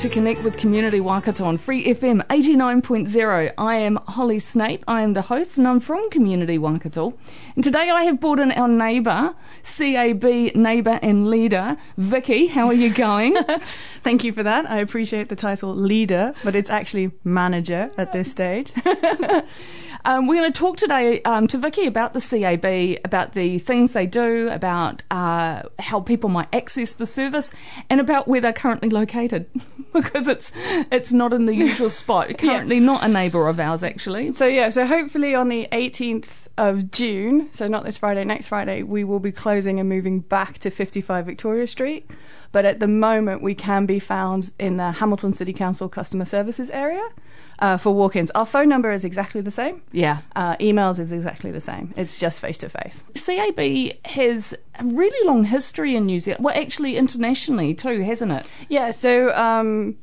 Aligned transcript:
to 0.00 0.08
Connect 0.08 0.42
with 0.42 0.56
Community 0.56 0.98
Waikato 0.98 1.44
on 1.44 1.58
Free 1.58 1.84
FM 1.84 2.26
89.0. 2.28 3.52
I 3.58 3.74
am 3.74 3.96
Holly 4.08 4.38
Snape, 4.38 4.82
I 4.88 5.02
am 5.02 5.12
the 5.12 5.20
host 5.20 5.58
and 5.58 5.68
I'm 5.68 5.78
from 5.78 6.08
Community 6.08 6.56
Waikato. 6.56 7.18
And 7.54 7.62
today 7.62 7.90
I 7.90 8.04
have 8.04 8.18
brought 8.18 8.38
in 8.38 8.50
our 8.50 8.66
neighbour, 8.66 9.34
CAB 9.62 10.24
neighbour 10.54 10.98
and 11.02 11.28
leader, 11.28 11.76
Vicky. 11.98 12.46
How 12.46 12.68
are 12.68 12.72
you 12.72 12.88
going? 12.88 13.36
Thank 14.02 14.24
you 14.24 14.32
for 14.32 14.42
that. 14.42 14.70
I 14.70 14.78
appreciate 14.78 15.28
the 15.28 15.36
title 15.36 15.74
leader, 15.74 16.32
but 16.44 16.54
it's 16.54 16.70
actually 16.70 17.10
manager 17.22 17.90
at 17.98 18.12
this 18.12 18.30
stage. 18.30 18.72
Um, 20.04 20.26
we're 20.26 20.40
going 20.40 20.52
to 20.52 20.58
talk 20.58 20.76
today 20.76 21.22
um, 21.22 21.46
to 21.48 21.58
Vicky 21.58 21.86
about 21.86 22.14
the 22.14 22.20
CAB, 22.20 23.00
about 23.04 23.32
the 23.34 23.58
things 23.58 23.92
they 23.92 24.06
do, 24.06 24.48
about 24.48 25.02
uh, 25.10 25.62
how 25.78 26.00
people 26.00 26.30
might 26.30 26.48
access 26.52 26.94
the 26.94 27.06
service, 27.06 27.52
and 27.90 28.00
about 28.00 28.26
where 28.26 28.40
they're 28.40 28.52
currently 28.52 28.88
located, 28.88 29.46
because 29.92 30.26
it's 30.26 30.52
it's 30.90 31.12
not 31.12 31.32
in 31.32 31.46
the 31.46 31.54
usual 31.66 31.90
spot. 31.90 32.38
Currently, 32.38 32.76
yeah. 32.76 32.82
not 32.82 33.04
a 33.04 33.08
neighbour 33.08 33.48
of 33.48 33.60
ours, 33.60 33.82
actually. 33.82 34.32
So 34.32 34.46
yeah, 34.46 34.70
so 34.70 34.86
hopefully 34.86 35.34
on 35.34 35.48
the 35.48 35.68
18th 35.70 36.46
of 36.56 36.90
June, 36.90 37.48
so 37.52 37.68
not 37.68 37.84
this 37.84 37.96
Friday, 37.98 38.24
next 38.24 38.46
Friday, 38.46 38.82
we 38.82 39.04
will 39.04 39.20
be 39.20 39.32
closing 39.32 39.80
and 39.80 39.88
moving 39.88 40.20
back 40.20 40.58
to 40.58 40.70
55 40.70 41.26
Victoria 41.26 41.66
Street. 41.66 42.10
But 42.52 42.64
at 42.64 42.80
the 42.80 42.88
moment, 42.88 43.42
we 43.42 43.54
can 43.54 43.86
be 43.86 43.98
found 43.98 44.50
in 44.58 44.76
the 44.76 44.92
Hamilton 44.92 45.34
City 45.34 45.52
Council 45.52 45.88
customer 45.88 46.24
services 46.24 46.70
area 46.70 47.06
uh, 47.60 47.76
for 47.76 47.92
walk 47.94 48.16
ins. 48.16 48.30
Our 48.32 48.46
phone 48.46 48.68
number 48.68 48.90
is 48.90 49.04
exactly 49.04 49.40
the 49.40 49.50
same. 49.50 49.82
Yeah. 49.92 50.18
Uh, 50.34 50.56
emails 50.56 50.98
is 50.98 51.12
exactly 51.12 51.50
the 51.50 51.60
same. 51.60 51.92
It's 51.96 52.18
just 52.18 52.40
face 52.40 52.58
to 52.58 52.68
face. 52.68 53.04
CAB 53.14 53.92
has 54.06 54.54
a 54.78 54.84
really 54.84 55.26
long 55.26 55.44
history 55.44 55.94
in 55.96 56.06
New 56.06 56.18
Zealand. 56.18 56.44
Well, 56.44 56.56
actually, 56.56 56.96
internationally 56.96 57.74
too, 57.74 58.00
hasn't 58.02 58.32
it? 58.32 58.46
Yeah. 58.68 58.90
So, 58.90 59.34
um, 59.34 59.98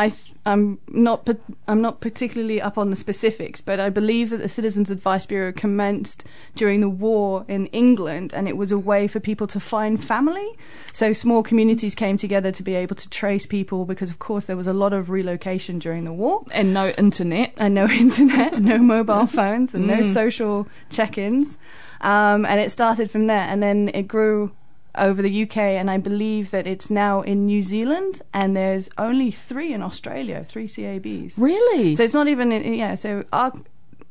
I 0.00 0.12
am 0.46 0.78
not 0.88 1.28
I'm 1.68 1.82
not 1.82 2.00
particularly 2.00 2.58
up 2.58 2.78
on 2.78 2.88
the 2.88 2.96
specifics, 2.96 3.60
but 3.60 3.78
I 3.78 3.90
believe 3.90 4.30
that 4.30 4.38
the 4.38 4.48
Citizens 4.48 4.90
Advice 4.90 5.26
Bureau 5.26 5.52
commenced 5.52 6.24
during 6.54 6.80
the 6.80 6.88
war 6.88 7.44
in 7.48 7.66
England, 7.66 8.32
and 8.32 8.48
it 8.48 8.56
was 8.56 8.72
a 8.72 8.78
way 8.78 9.06
for 9.06 9.20
people 9.20 9.46
to 9.48 9.60
find 9.60 10.02
family. 10.02 10.56
So 10.94 11.12
small 11.12 11.42
communities 11.42 11.94
came 11.94 12.16
together 12.16 12.50
to 12.50 12.62
be 12.62 12.74
able 12.76 12.96
to 12.96 13.10
trace 13.10 13.44
people, 13.44 13.84
because 13.84 14.08
of 14.08 14.18
course 14.18 14.46
there 14.46 14.56
was 14.56 14.66
a 14.66 14.72
lot 14.72 14.94
of 14.94 15.10
relocation 15.10 15.78
during 15.78 16.04
the 16.06 16.14
war, 16.14 16.46
and 16.50 16.72
no 16.72 16.88
internet, 16.96 17.52
and 17.58 17.74
no 17.74 17.86
internet, 18.06 18.58
no 18.58 18.78
mobile 18.78 19.26
phones, 19.38 19.74
and 19.74 19.84
mm. 19.84 19.98
no 19.98 20.02
social 20.02 20.66
check-ins. 20.88 21.58
Um, 22.00 22.46
and 22.46 22.58
it 22.58 22.70
started 22.70 23.10
from 23.10 23.26
there, 23.26 23.46
and 23.50 23.62
then 23.62 23.90
it 23.92 24.08
grew 24.08 24.52
over 24.96 25.22
the 25.22 25.42
UK, 25.42 25.56
and 25.56 25.90
I 25.90 25.98
believe 25.98 26.50
that 26.50 26.66
it's 26.66 26.90
now 26.90 27.22
in 27.22 27.46
New 27.46 27.62
Zealand, 27.62 28.22
and 28.32 28.56
there's 28.56 28.90
only 28.98 29.30
three 29.30 29.72
in 29.72 29.82
Australia, 29.82 30.44
three 30.48 30.66
CABs. 30.66 31.38
Really? 31.38 31.94
So 31.94 32.02
it's 32.02 32.14
not 32.14 32.28
even 32.28 32.52
in, 32.52 32.74
yeah. 32.74 32.94
So 32.94 33.24
our 33.32 33.52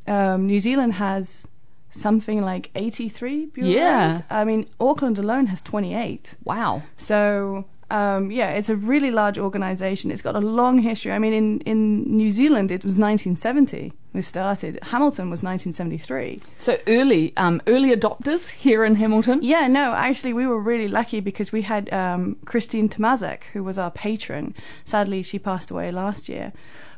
um, 0.07 0.47
New 0.47 0.59
Zealand 0.59 0.93
has 0.93 1.47
something 1.91 2.41
like 2.41 2.69
83 2.75 3.47
bureaus. 3.47 3.73
Yeah. 3.73 4.21
I 4.29 4.43
mean, 4.43 4.67
Auckland 4.79 5.17
alone 5.17 5.47
has 5.47 5.61
28. 5.61 6.35
Wow. 6.43 6.83
So 6.97 7.65
um, 7.91 8.31
yeah, 8.31 8.51
it's 8.51 8.69
a 8.69 8.75
really 8.75 9.11
large 9.11 9.37
organization. 9.37 10.11
It's 10.11 10.21
got 10.21 10.35
a 10.35 10.39
long 10.39 10.79
history. 10.79 11.11
I 11.11 11.19
mean, 11.19 11.33
in, 11.33 11.59
in 11.61 12.17
New 12.17 12.29
Zealand, 12.29 12.71
it 12.71 12.83
was 12.83 12.97
1970 12.97 13.93
we 14.13 14.21
started. 14.21 14.79
Hamilton 14.83 15.29
was 15.29 15.43
1973. 15.43 16.39
So 16.57 16.77
early, 16.87 17.35
um, 17.37 17.61
early 17.67 17.95
adopters 17.95 18.49
here 18.49 18.83
in 18.83 18.95
Hamilton? 18.95 19.39
Yeah, 19.41 19.67
no, 19.67 19.93
actually, 19.93 20.33
we 20.33 20.47
were 20.47 20.59
really 20.59 20.87
lucky 20.87 21.19
because 21.19 21.51
we 21.51 21.61
had 21.61 21.91
um, 21.93 22.37
Christine 22.45 22.89
Tomaszek, 22.89 23.43
who 23.53 23.63
was 23.63 23.77
our 23.77 23.91
patron. 23.91 24.55
Sadly, 24.85 25.21
she 25.21 25.37
passed 25.37 25.69
away 25.69 25.91
last 25.91 26.27
year. 26.27 26.53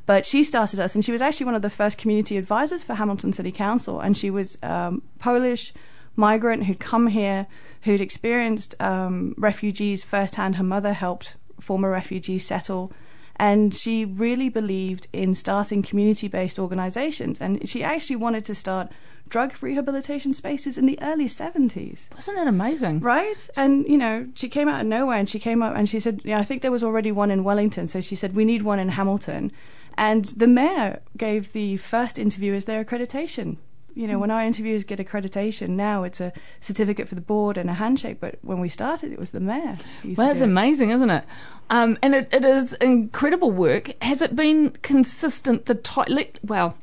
But 0.06 0.26
she 0.26 0.44
started 0.44 0.80
us, 0.80 0.96
and 0.96 1.06
she 1.06 1.12
was 1.12 1.22
actually 1.22 1.46
one 1.46 1.56
of 1.56 1.62
the 1.62 1.70
first 1.70 1.98
community 1.98 2.38
advisors 2.38 2.82
for 2.82 2.96
Hamilton 2.96 3.34
City 3.34 3.52
Council. 3.52 4.00
And 4.00 4.16
she 4.16 4.30
was 4.30 4.58
um, 4.64 5.02
Polish 5.20 5.74
migrant 6.16 6.66
who'd 6.66 6.80
come 6.80 7.08
here 7.08 7.48
who'd 7.84 8.02
experienced 8.02 8.76
um, 8.82 9.34
refugees 9.38 10.04
firsthand. 10.04 10.56
Her 10.56 10.64
mother 10.64 10.94
helped 10.94 11.36
former 11.60 11.90
refugees 11.90 12.46
settle. 12.46 12.92
And 13.42 13.74
she 13.74 14.06
really 14.06 14.50
believed 14.50 15.08
in 15.12 15.34
starting 15.34 15.82
community 15.82 16.28
based 16.28 16.60
organizations. 16.60 17.42
And 17.42 17.68
she 17.68 17.84
actually 17.84 18.18
wanted 18.18 18.46
to 18.46 18.54
start 18.54 18.92
drug 19.30 19.56
rehabilitation 19.62 20.36
spaces 20.36 20.78
in 20.78 20.86
the 20.86 21.00
early 21.02 21.26
70s. 21.26 22.14
Wasn't 22.14 22.38
it 22.38 22.48
amazing? 22.48 23.00
Right? 23.00 23.50
And, 23.56 23.88
you 23.88 23.98
know, 23.98 24.28
she 24.36 24.48
came 24.48 24.68
out 24.68 24.82
of 24.82 24.86
nowhere 24.86 25.18
and 25.18 25.28
she 25.28 25.40
came 25.40 25.64
up 25.64 25.76
and 25.76 25.90
she 25.90 26.00
said, 26.00 26.22
yeah, 26.24 26.38
I 26.38 26.44
think 26.44 26.62
there 26.62 26.72
was 26.72 26.84
already 26.84 27.12
one 27.12 27.32
in 27.32 27.44
Wellington. 27.44 27.88
So 27.88 28.00
she 28.00 28.16
said, 28.16 28.36
we 28.36 28.46
need 28.46 28.62
one 28.62 28.78
in 28.78 28.90
Hamilton. 28.90 29.52
And 29.98 30.26
the 30.26 30.46
mayor 30.46 31.00
gave 31.18 31.52
the 31.54 31.78
first 31.78 32.20
interview 32.20 32.54
as 32.54 32.66
their 32.66 32.86
accreditation 32.86 33.58
you 33.94 34.08
know, 34.08 34.20
when 34.20 34.32
our 34.32 34.42
interviewers 34.42 34.84
get 34.84 35.00
accreditation 35.00 35.70
now, 35.70 36.04
it's 36.04 36.22
a 36.22 36.32
certificate 36.60 37.08
for 37.08 37.16
the 37.16 37.22
board 37.22 37.58
and 37.58 37.70
a 37.70 37.74
handshake. 37.74 38.20
But 38.20 38.40
when 38.42 38.60
we 38.60 38.70
started, 38.70 39.12
it 39.12 39.20
was 39.20 39.32
the 39.32 39.40
mayor. 39.40 39.76
Well, 40.04 40.28
that's 40.28 40.42
amazing, 40.42 40.92
isn't 40.92 41.10
it? 41.10 41.26
Um, 41.70 41.98
and 42.02 42.16
it, 42.16 42.30
it 42.32 42.44
is 42.44 42.74
incredible 42.74 43.52
work. 43.52 43.92
Has 44.04 44.22
it 44.22 44.36
been 44.36 44.72
consistent? 44.82 45.66
The 45.66 45.76
type, 45.76 46.38
well, 46.44 46.78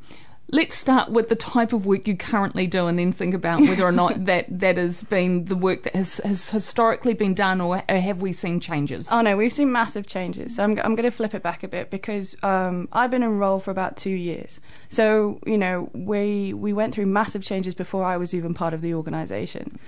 Let's 0.51 0.77
start 0.77 1.11
with 1.11 1.29
the 1.29 1.37
type 1.37 1.75
of 1.75 1.85
work 1.85 2.09
you 2.09 2.17
currently 2.17 2.67
do 2.67 2.87
and 2.87 2.99
then 2.99 3.13
think 3.13 3.35
about 3.35 3.61
whether 3.61 3.85
or 3.85 3.93
not 3.93 4.25
that, 4.27 4.47
that 4.49 4.79
has 4.79 5.03
been 5.03 5.45
the 5.45 5.55
work 5.55 5.83
that 5.83 5.95
has, 5.95 6.19
has 6.25 6.49
historically 6.49 7.13
been 7.13 7.35
done 7.35 7.61
or, 7.61 7.83
or 7.87 7.97
have 7.97 8.23
we 8.23 8.33
seen 8.33 8.59
changes? 8.59 9.13
Oh 9.13 9.21
no, 9.21 9.37
we've 9.37 9.53
seen 9.53 9.71
massive 9.71 10.07
changes. 10.07 10.57
So 10.57 10.65
I'm, 10.65 10.71
I'm 10.79 10.95
going 10.95 11.05
to 11.05 11.11
flip 11.11 11.35
it 11.35 11.43
back 11.43 11.63
a 11.65 11.69
bit 11.69 11.91
because 11.91 12.35
um, 12.43 12.89
I've 12.95 13.11
been 13.11 13.23
enrolled 13.23 13.65
for 13.65 13.71
about 13.71 13.99
two 13.99 14.09
years. 14.09 14.59
So, 14.89 15.39
you 15.45 15.59
know, 15.59 15.91
we, 15.93 16.55
we 16.55 16.73
went 16.73 16.95
through 16.95 17.07
massive 17.07 17.43
changes 17.43 17.75
before 17.75 18.07
I 18.07 18.17
was 18.17 18.33
even 18.33 18.55
part 18.55 18.73
of 18.73 18.81
the 18.81 18.95
organisation. 18.95 19.79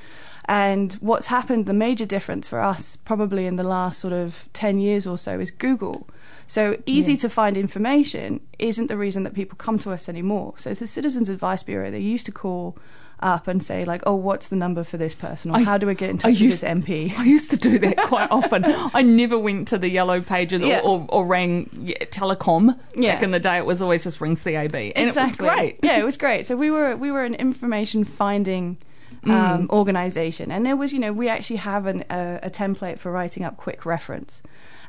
And 0.44 0.92
what's 0.94 1.28
happened, 1.28 1.66
the 1.66 1.72
major 1.72 2.04
difference 2.04 2.47
for 2.47 2.60
us 2.60 2.97
probably 2.97 3.47
in 3.47 3.56
the 3.56 3.62
last 3.62 3.98
sort 3.98 4.12
of 4.12 4.48
10 4.53 4.78
years 4.78 5.06
or 5.06 5.16
so 5.16 5.41
is 5.41 5.50
Google. 5.50 6.06
So 6.50 6.77
easy 6.84 7.12
yeah. 7.12 7.19
to 7.19 7.28
find 7.28 7.56
information 7.56 8.41
isn't 8.59 8.88
the 8.88 8.97
reason 8.97 9.22
that 9.22 9.34
people 9.34 9.56
come 9.56 9.78
to 9.78 9.93
us 9.93 10.09
anymore. 10.09 10.55
So 10.56 10.75
the 10.75 10.88
Citizens 10.88 11.28
Advice 11.28 11.62
Bureau, 11.62 11.93
they 11.93 12.00
used 12.00 12.27
to 12.27 12.33
call 12.33 12.77
up 13.21 13.47
and 13.47 13.62
say 13.62 13.84
like, 13.84 14.03
"Oh, 14.05 14.16
what's 14.16 14.49
the 14.49 14.56
number 14.56 14.83
for 14.83 14.97
this 14.97 15.15
person?" 15.15 15.53
or 15.53 15.59
I, 15.59 15.62
"How 15.62 15.78
do 15.78 15.89
I 15.89 15.94
get 15.94 16.10
in 16.10 16.19
touch 16.19 16.41
used, 16.41 16.65
with 16.65 16.87
this 16.87 16.89
MP?" 16.89 17.16
I 17.16 17.22
used 17.22 17.53
to 17.53 17.56
do 17.56 17.78
that 17.78 17.99
quite 17.99 18.28
often. 18.33 18.65
I 18.66 19.00
never 19.03 19.39
went 19.39 19.69
to 19.69 19.78
the 19.78 19.89
yellow 19.89 20.21
pages 20.21 20.60
yeah. 20.60 20.81
or, 20.81 21.03
or, 21.03 21.06
or, 21.10 21.25
rang 21.25 21.71
yeah, 21.81 22.05
telecom. 22.06 22.77
Yeah. 22.97 23.15
Back 23.15 23.22
in 23.22 23.31
the 23.31 23.39
day, 23.39 23.56
it 23.56 23.65
was 23.65 23.81
always 23.81 24.03
just 24.03 24.21
ring 24.21 24.34
CAB, 24.34 24.75
and 24.75 25.06
exactly. 25.06 25.47
it 25.47 25.50
was 25.50 25.55
great. 25.55 25.78
yeah, 25.84 25.99
it 25.99 26.05
was 26.05 26.16
great. 26.16 26.49
So 26.49 26.56
we 26.56 26.72
were 26.72 26.97
we 26.97 27.12
were 27.12 27.22
an 27.22 27.37
information 27.37 28.03
finding. 28.03 28.78
Um, 29.25 29.69
mm. 29.69 29.71
organization 29.71 30.50
and 30.50 30.65
there 30.65 30.77
was 30.77 30.94
you 30.94 30.99
know 30.99 31.12
we 31.12 31.28
actually 31.28 31.56
have 31.56 31.84
an, 31.84 32.05
a 32.09 32.49
template 32.49 32.99
for 32.99 33.12
writing 33.12 33.44
up 33.44 33.59
quick 33.59 33.84
reference 33.84 34.41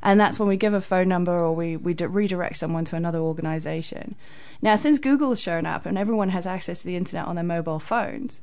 and 0.03 0.19
that's 0.19 0.39
when 0.39 0.49
we 0.49 0.57
give 0.57 0.73
a 0.73 0.81
phone 0.81 1.07
number 1.07 1.31
or 1.31 1.53
we, 1.53 1.77
we 1.77 1.93
redirect 1.93 2.57
someone 2.57 2.85
to 2.85 2.95
another 2.95 3.19
organization. 3.19 4.15
Now, 4.61 4.75
since 4.75 4.99
Google's 4.99 5.39
shown 5.39 5.65
up 5.65 5.85
and 5.85 5.97
everyone 5.97 6.29
has 6.29 6.45
access 6.45 6.81
to 6.81 6.87
the 6.87 6.95
internet 6.95 7.27
on 7.27 7.35
their 7.35 7.43
mobile 7.43 7.79
phones, 7.79 8.41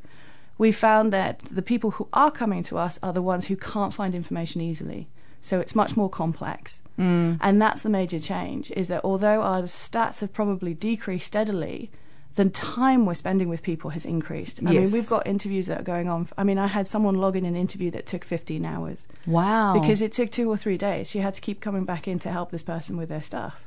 we 0.56 0.72
found 0.72 1.12
that 1.12 1.40
the 1.40 1.62
people 1.62 1.92
who 1.92 2.08
are 2.12 2.30
coming 2.30 2.62
to 2.64 2.78
us 2.78 2.98
are 3.02 3.12
the 3.12 3.22
ones 3.22 3.46
who 3.46 3.56
can't 3.56 3.94
find 3.94 4.14
information 4.14 4.60
easily. 4.60 5.08
So 5.40 5.60
it's 5.60 5.74
much 5.74 5.96
more 5.96 6.10
complex. 6.10 6.82
Mm. 6.98 7.38
And 7.40 7.62
that's 7.62 7.82
the 7.82 7.90
major 7.90 8.18
change 8.18 8.72
is 8.72 8.88
that 8.88 9.04
although 9.04 9.42
our 9.42 9.62
stats 9.62 10.20
have 10.20 10.32
probably 10.32 10.74
decreased 10.74 11.28
steadily, 11.28 11.90
the 12.38 12.48
time 12.50 13.04
we're 13.04 13.14
spending 13.14 13.48
with 13.48 13.64
people 13.64 13.90
has 13.90 14.04
increased. 14.04 14.60
I 14.64 14.70
yes. 14.70 14.84
mean, 14.84 14.92
we've 14.92 15.08
got 15.08 15.26
interviews 15.26 15.66
that 15.66 15.80
are 15.80 15.84
going 15.84 16.08
on. 16.08 16.28
I 16.38 16.44
mean, 16.44 16.56
I 16.56 16.68
had 16.68 16.86
someone 16.86 17.16
log 17.16 17.34
in 17.34 17.44
an 17.44 17.56
interview 17.56 17.90
that 17.90 18.06
took 18.06 18.24
15 18.24 18.64
hours. 18.64 19.08
Wow. 19.26 19.72
Because 19.72 20.00
it 20.00 20.12
took 20.12 20.30
two 20.30 20.48
or 20.48 20.56
three 20.56 20.78
days. 20.78 21.10
She 21.10 21.18
had 21.18 21.34
to 21.34 21.40
keep 21.40 21.60
coming 21.60 21.84
back 21.84 22.06
in 22.06 22.20
to 22.20 22.30
help 22.30 22.52
this 22.52 22.62
person 22.62 22.96
with 22.96 23.08
their 23.08 23.22
stuff. 23.22 23.60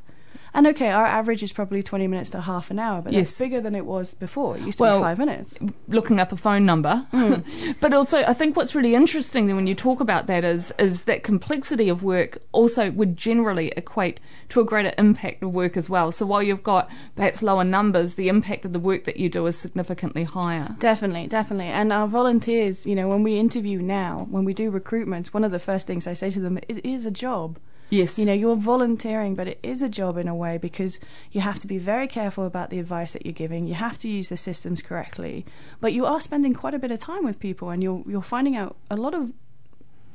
And 0.54 0.68
okay, 0.68 0.90
our 0.90 1.06
average 1.06 1.44
is 1.44 1.54
probably 1.54 1.82
20 1.82 2.08
minutes 2.08 2.30
to 2.32 2.42
half 2.42 2.72
an 2.72 2.78
hour, 2.80 3.02
but 3.02 3.14
Yes. 3.14 3.30
that's 3.30 3.40
bigger 3.40 3.62
than 3.62 3.74
it 3.74 3.86
was 3.86 4.14
before. 4.16 4.58
It 4.58 4.64
used 4.64 4.80
to 4.80 4.84
Well, 4.84 5.00
be 5.00 5.04
five 5.04 5.18
minutes. 5.18 5.58
looking 5.88 6.20
up 6.20 6.34
a 6.34 6.36
phone 6.38 6.66
number. 6.66 7.06
Mm. 7.14 7.76
but 7.80 7.94
also, 7.94 8.24
I 8.24 8.34
think 8.34 8.58
what's 8.58 8.76
really 8.76 8.94
interesting 8.94 9.48
then 9.48 9.56
when 9.56 9.68
you 9.68 9.76
talk 9.76 10.02
about 10.02 10.28
that 10.28 10.44
is 10.44 10.74
is 10.78 11.06
that 11.06 11.24
complexity 11.24 11.88
of 11.88 12.04
work 12.04 12.38
also 12.52 12.92
would 12.92 13.16
generally 13.16 13.72
equate 13.78 14.20
to 14.50 14.60
a 14.60 14.66
greater 14.66 14.94
impact 14.98 15.42
of 15.42 15.54
work 15.54 15.78
as 15.78 15.90
well. 15.90 16.12
So 16.12 16.26
while 16.26 16.44
you've 16.44 16.64
got 16.64 16.90
perhaps 17.16 17.42
lower 17.42 17.64
numbers, 17.64 18.16
the 18.16 18.28
impact 18.28 18.66
of 18.66 18.74
the 18.74 18.80
work 18.80 19.06
that 19.06 19.16
you 19.18 19.30
do 19.30 19.46
is 19.48 19.58
significantly 19.58 20.26
higher. 20.26 20.76
Definitely, 20.80 21.28
definitely. 21.28 21.68
And 21.68 21.94
our 21.94 22.08
volunteers, 22.08 22.86
you 22.86 22.96
know, 22.96 23.08
when 23.08 23.24
we 23.24 23.40
interview 23.40 23.80
now, 23.80 24.28
when 24.30 24.44
we 24.44 24.54
do 24.54 24.70
recruitment, 24.70 25.34
one 25.34 25.46
of 25.46 25.52
the 25.52 25.60
first 25.60 25.88
things 25.88 26.08
I 26.08 26.14
say 26.14 26.30
to 26.32 26.40
them, 26.42 26.58
it 26.68 26.86
is 26.86 27.06
a 27.06 27.12
job. 27.12 27.58
Yes. 27.92 28.18
You 28.18 28.26
know, 28.26 28.34
you're 28.34 28.56
volunteering, 28.56 29.36
but 29.36 29.48
it 29.48 29.60
is 29.62 29.82
a 29.82 29.90
job 29.90 30.18
in 30.18 30.28
a 30.30 30.34
way 30.34 30.58
because 30.58 31.00
you 31.32 31.42
have 31.42 31.60
to 31.60 31.68
be 31.68 31.78
very 31.78 32.08
careful 32.08 32.46
about 32.46 32.70
the 32.70 32.80
advice 32.80 33.12
that 33.14 33.26
you're 33.26 33.34
giving. 33.34 33.68
You 33.68 33.74
have 33.76 33.98
to 34.00 34.08
use 34.08 34.30
the 34.30 34.38
systems 34.38 34.82
correctly, 34.82 35.46
but 35.82 35.92
you 35.92 36.06
are 36.06 36.22
spending 36.22 36.54
quite 36.54 36.74
a 36.74 36.80
bit 36.80 36.92
of 36.92 37.00
time 37.00 37.26
with 37.26 37.40
people, 37.40 37.70
and 37.70 37.84
you're 37.84 38.02
you're 38.08 38.22
finding 38.22 38.56
out 38.56 38.78
a 38.90 38.96
lot 38.96 39.14
of 39.14 39.32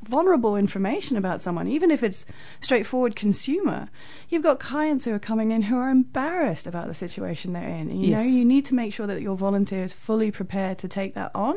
vulnerable 0.05 0.57
information 0.57 1.17
about 1.17 1.43
someone, 1.43 1.69
even 1.69 1.91
if 1.91 2.03
it's 2.03 2.25
straightforward 2.61 3.17
consumer. 3.17 3.89
You've 4.29 4.43
got 4.43 4.61
clients 4.61 5.05
who 5.05 5.13
are 5.13 5.19
coming 5.19 5.51
in 5.51 5.63
who 5.63 5.77
are 5.77 5.91
embarrassed 5.91 6.67
about 6.67 6.87
the 6.87 6.95
situation 6.95 7.53
they're 7.53 7.69
in. 7.69 7.91
You 7.91 8.17
know, 8.17 8.23
you 8.23 8.45
need 8.45 8.65
to 8.67 8.75
make 8.75 8.93
sure 8.95 9.07
that 9.07 9.21
your 9.21 9.37
volunteer 9.37 9.83
is 9.83 9.93
fully 9.93 10.31
prepared 10.31 10.79
to 10.79 10.89
take 10.89 11.15
that 11.15 11.31
on. 11.35 11.57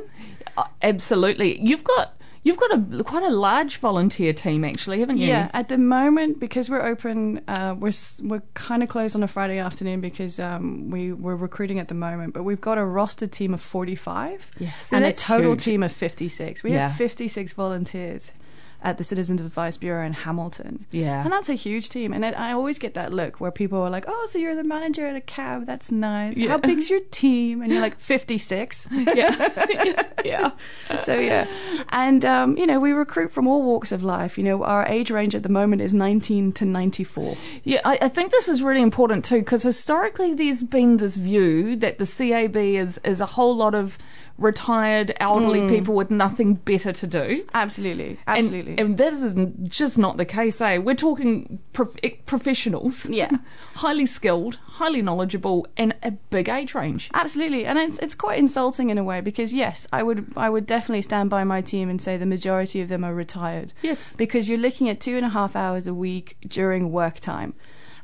Uh, 0.57 0.65
Absolutely. 0.81 1.61
You've 1.61 1.83
got 1.83 2.18
you've 2.43 2.57
got 2.57 2.71
a 2.73 3.03
quite 3.03 3.23
a 3.23 3.29
large 3.29 3.77
volunteer 3.77 4.33
team 4.33 4.63
actually, 4.63 4.99
haven't 4.99 5.17
you? 5.17 5.27
Yeah, 5.27 5.49
at 5.53 5.69
the 5.69 5.77
moment 5.77 6.39
because 6.39 6.69
we're 6.69 6.81
open, 6.85 7.41
uh, 7.47 7.75
we're 7.77 7.91
we're 8.23 8.41
kind 8.53 8.83
of 8.83 8.89
closed 8.89 9.15
on 9.15 9.23
a 9.23 9.27
Friday 9.27 9.57
afternoon 9.59 10.01
because 10.01 10.39
um, 10.39 10.89
we 10.89 11.11
we're 11.13 11.35
recruiting 11.35 11.79
at 11.79 11.87
the 11.87 11.95
moment. 11.95 12.33
But 12.33 12.43
we've 12.43 12.61
got 12.61 12.77
a 12.77 12.81
rostered 12.81 13.31
team 13.31 13.53
of 13.53 13.61
forty 13.61 13.95
five, 13.95 14.49
Yes, 14.59 14.91
and 14.93 15.03
a 15.05 15.13
total 15.13 15.51
huge. 15.51 15.63
team 15.63 15.83
of 15.83 15.91
fifty 15.91 16.29
six. 16.29 16.63
We 16.63 16.71
Yeah. 16.71 16.87
have 16.89 16.97
fifty 16.97 17.27
six 17.27 17.53
volunteers 17.53 18.31
at 18.81 18.97
the 18.97 19.03
Citizens 19.03 19.41
Advice 19.41 19.77
Bureau 19.77 20.05
in 20.05 20.13
Hamilton. 20.13 20.85
Yeah. 20.91 21.23
and 21.23 21.31
that's 21.33 21.49
a 21.49 21.53
huge 21.53 21.89
team. 21.89 22.13
And 22.13 22.23
it, 22.23 22.37
I 22.39 22.53
always 22.53 22.79
get 22.79 22.93
that 22.93 23.13
look 23.13 23.39
where 23.41 23.51
people 23.51 23.79
are 23.81 23.89
like, 23.89 24.05
"Oh, 24.07 24.25
so 24.29 24.39
you're 24.39 24.55
the 24.55 24.63
manager 24.63 25.05
at 25.05 25.15
a 25.15 25.21
cab? 25.21 25.65
That's 25.65 25.91
nice. 25.91 26.37
Yeah. 26.37 26.49
How 26.49 26.57
big's 26.57 26.89
your 26.89 27.01
team?" 27.11 27.61
And 27.61 27.71
you're 27.71 27.81
like, 27.81 27.99
56. 27.99 28.87
yeah. 29.15 30.03
yeah. 30.25 30.51
so 31.01 31.17
yeah 31.19 31.47
and 31.89 32.25
um, 32.25 32.57
you 32.57 32.65
know 32.65 32.79
we 32.79 32.91
recruit 32.91 33.31
from 33.31 33.47
all 33.47 33.61
walks 33.63 33.91
of 33.91 34.03
life 34.03 34.37
you 34.37 34.43
know 34.43 34.63
our 34.63 34.85
age 34.87 35.11
range 35.11 35.35
at 35.35 35.43
the 35.43 35.49
moment 35.49 35.81
is 35.81 35.93
19 35.93 36.51
to 36.53 36.65
94 36.65 37.35
Yeah, 37.63 37.81
I, 37.85 37.97
I 38.01 38.09
think 38.09 38.31
this 38.31 38.49
is 38.49 38.61
really 38.63 38.81
important 38.81 39.23
too 39.25 39.39
because 39.39 39.63
historically 39.63 40.33
there's 40.33 40.63
been 40.63 40.97
this 40.97 41.15
view 41.15 41.75
that 41.77 41.97
the 41.99 42.05
CAB 42.05 42.55
is 42.55 42.99
is 43.03 43.21
a 43.21 43.25
whole 43.25 43.55
lot 43.55 43.75
of 43.75 43.97
retired 44.39 45.13
elderly 45.19 45.67
people 45.69 45.93
with 45.95 46.09
nothing 46.09 46.55
better 46.55 46.91
to 46.93 47.07
do. 47.07 47.45
absolutely 47.53 48.17
Absolutely. 48.27 48.71
And- 48.71 48.79
And, 48.79 48.97
that 48.97 49.13
is 49.13 49.33
just 49.69 49.97
not 49.97 50.17
the 50.17 50.25
case, 50.25 50.59
eh? 50.61 50.77
We're 50.77 50.95
talking 50.95 51.59
prof- 51.73 51.95
professionals. 52.25 53.05
Yeah. 53.09 53.29
highly 53.75 54.05
skilled, 54.05 54.55
highly 54.79 55.01
knowledgeable, 55.01 55.67
and 55.77 55.93
a 56.03 56.11
big 56.11 56.47
age 56.49 56.73
range. 56.73 57.09
absolutely 57.13 57.65
and 57.65 57.77
it's, 57.79 57.99
it's 57.99 58.15
quite 58.15 58.39
insulting 58.39 58.89
in 58.89 58.97
a 58.97 59.03
way 59.03 59.21
because 59.21 59.53
yes 59.53 59.87
i 59.91 60.01
would 60.03 60.25
i 60.37 60.49
would 60.49 60.65
definitely 60.65 61.01
stand 61.01 61.29
by 61.29 61.43
my 61.43 61.61
team 61.61 61.89
and 61.89 62.01
say 62.01 62.15
the 62.17 62.25
majority 62.25 62.79
of 62.81 62.87
them 62.89 63.03
are 63.03 63.13
retired 63.13 63.73
Yes. 63.81 64.15
because 64.15 64.47
you're 64.49 64.57
looking 64.57 64.87
at 64.89 64.99
two 64.99 65.15
and 65.17 65.25
a 65.25 65.29
half 65.29 65.55
hours 65.55 65.87
a 65.87 65.93
week 65.93 66.37
during 66.47 66.91
work 66.91 67.19
time 67.19 67.53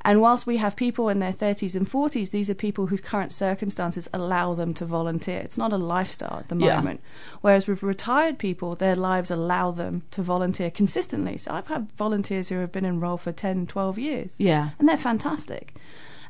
and 0.06 0.22
whilst 0.22 0.46
we 0.48 0.58
have 0.58 0.76
people 0.76 1.10
in 1.10 1.20
their 1.20 1.34
30s 1.34 1.76
and 1.76 1.90
40s, 1.90 2.30
these 2.30 2.50
are 2.50 2.54
people 2.54 2.86
whose 2.86 3.02
current 3.02 3.32
circumstances 3.32 4.08
allow 4.14 4.54
them 4.54 4.74
to 4.76 4.86
volunteer. 4.86 5.40
It's 5.40 5.58
not 5.58 5.74
a 5.74 5.78
lifestyle 5.78 6.38
at 6.40 6.48
the 6.48 6.56
Yeah. 6.56 6.78
moment. 6.78 7.02
Whereas 7.42 7.68
with 7.68 7.84
retired 7.84 8.38
people, 8.38 8.76
their 8.76 8.96
lives 8.96 9.32
allow 9.32 9.72
them 9.72 10.04
to 10.12 10.22
volunteer 10.22 10.70
consistently. 10.72 11.38
So 11.38 11.52
I've 11.52 11.68
had 11.68 11.92
volunteers 11.98 12.50
who 12.50 12.60
have 12.60 12.72
been 12.72 12.86
enrolled 12.86 13.22
for 13.22 13.32
10, 13.32 13.66
12 13.68 13.98
years. 13.98 14.36
Yeah. 14.40 14.70
And 14.80 14.88
they're 14.88 14.96
fantastic. 14.98 15.74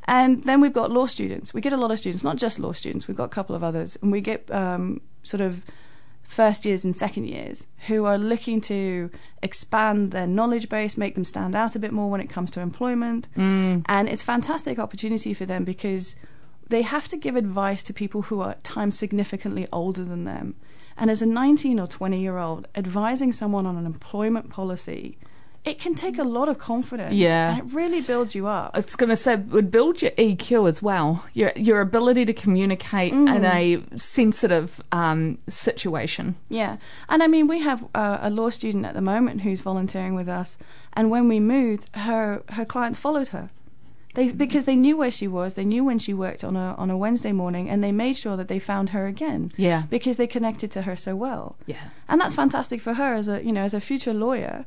And 0.08 0.44
then 0.46 0.62
we've 0.62 0.74
got 0.74 0.92
law 0.92 1.08
students. 1.08 1.54
We 1.54 1.62
get 1.62 1.74
a 1.74 1.78
lot 1.78 1.92
of 1.92 2.00
students, 2.00 2.24
not 2.24 2.38
just 2.38 2.60
law 2.60 2.72
students, 2.72 3.08
we've 3.08 3.18
got 3.18 3.26
a 3.26 3.36
couple 3.38 3.56
of 3.56 3.64
others. 3.64 3.98
And 4.02 4.12
we 4.12 4.22
get 4.22 4.50
um, 4.52 5.02
sort 5.24 5.42
of 5.42 5.66
first 6.26 6.66
years 6.66 6.84
and 6.84 6.96
second 6.96 7.26
years 7.26 7.68
who 7.88 8.06
are 8.06 8.18
looking 8.18 8.60
to 8.60 9.10
expand 9.42 10.12
their 10.12 10.28
knowledge 10.28 10.68
base, 10.68 10.98
make 10.98 11.16
them 11.16 11.24
stand 11.24 11.56
out 11.56 11.76
a 11.76 11.80
bit 11.80 11.94
more 11.94 12.10
when 12.10 12.20
it 12.20 12.30
comes 12.30 12.52
to 12.52 12.60
employment. 12.60 13.30
Mm. 13.38 13.84
And 13.86 14.10
it's 14.10 14.24
a 14.24 14.26
fantastic 14.26 14.80
opportunity 14.80 15.34
for 15.34 15.46
them 15.46 15.64
because 15.64 16.16
they 16.68 16.82
have 16.82 17.08
to 17.10 17.18
give 17.18 17.36
advice 17.36 17.84
to 17.84 17.94
people 17.94 18.24
who 18.24 18.42
are 18.42 18.52
at 18.52 18.64
times 18.64 18.98
significantly 18.98 19.68
older 19.72 20.04
than 20.04 20.24
them. 20.26 20.56
And 20.98 21.12
as 21.12 21.22
a 21.22 21.26
19 21.26 21.80
or 21.80 21.88
20 21.88 22.20
year 22.20 22.38
old, 22.38 22.68
advising 22.76 23.32
someone 23.32 23.66
on 23.66 23.78
an 23.78 23.86
employment 23.86 24.50
policy, 24.50 25.18
it 25.66 25.80
can 25.80 25.96
take 25.96 26.18
a 26.20 26.24
lot 26.24 26.48
of 26.48 26.58
confidence. 26.60 27.14
Yeah. 27.14 27.56
And 27.56 27.60
it 27.60 27.76
really 27.76 28.02
builds 28.02 28.36
you 28.36 28.46
up. 28.48 28.72
I 28.74 28.78
was 28.78 28.96
going 28.96 29.10
to 29.10 29.16
say, 29.16 29.34
it 29.34 29.48
would 29.48 29.72
build 29.72 30.02
your 30.02 30.12
EQ 30.12 30.68
as 30.68 30.82
well, 30.82 31.26
your 31.34 31.52
your 31.56 31.82
ability 31.82 32.26
to 32.26 32.34
communicate 32.34 33.14
Mm. 33.14 33.36
in 33.36 33.46
a 33.46 33.98
sensitive 34.00 34.82
um, 34.92 35.38
situation. 35.48 36.36
Yeah, 36.50 36.78
and 37.10 37.22
I 37.24 37.28
mean, 37.28 37.48
we 37.48 37.60
have 37.62 37.84
uh, 37.96 38.20
a 38.22 38.30
law 38.30 38.50
student 38.50 38.86
at 38.86 38.94
the 38.94 39.02
moment 39.02 39.42
who's 39.42 39.62
volunteering 39.62 40.16
with 40.16 40.28
us, 40.30 40.58
and 40.94 41.10
when 41.10 41.28
we 41.28 41.40
moved, 41.40 41.90
her 41.96 42.44
her 42.50 42.66
clients 42.66 43.00
followed 43.00 43.30
her. 43.30 43.50
They 44.14 44.30
because 44.32 44.64
they 44.66 44.76
knew 44.78 44.96
where 44.98 45.12
she 45.12 45.28
was, 45.28 45.56
they 45.56 45.66
knew 45.66 45.84
when 45.84 46.00
she 46.00 46.14
worked 46.14 46.44
on 46.44 46.56
a 46.56 46.74
on 46.78 46.90
a 46.90 46.98
Wednesday 46.98 47.32
morning, 47.34 47.70
and 47.70 47.84
they 47.84 47.92
made 47.92 48.16
sure 48.18 48.38
that 48.38 48.48
they 48.48 48.60
found 48.60 48.90
her 48.92 49.08
again. 49.08 49.52
Yeah. 49.58 49.84
because 49.90 50.16
they 50.18 50.28
connected 50.28 50.72
to 50.72 50.84
her 50.84 50.96
so 50.96 51.16
well. 51.16 51.56
Yeah. 51.66 51.90
and 52.08 52.22
that's 52.22 52.36
fantastic 52.36 52.80
for 52.82 52.94
her 52.94 53.14
as 53.14 53.28
a 53.28 53.44
you 53.44 53.52
know 53.52 53.64
as 53.64 53.74
a 53.74 53.82
future 53.82 54.14
lawyer. 54.14 54.66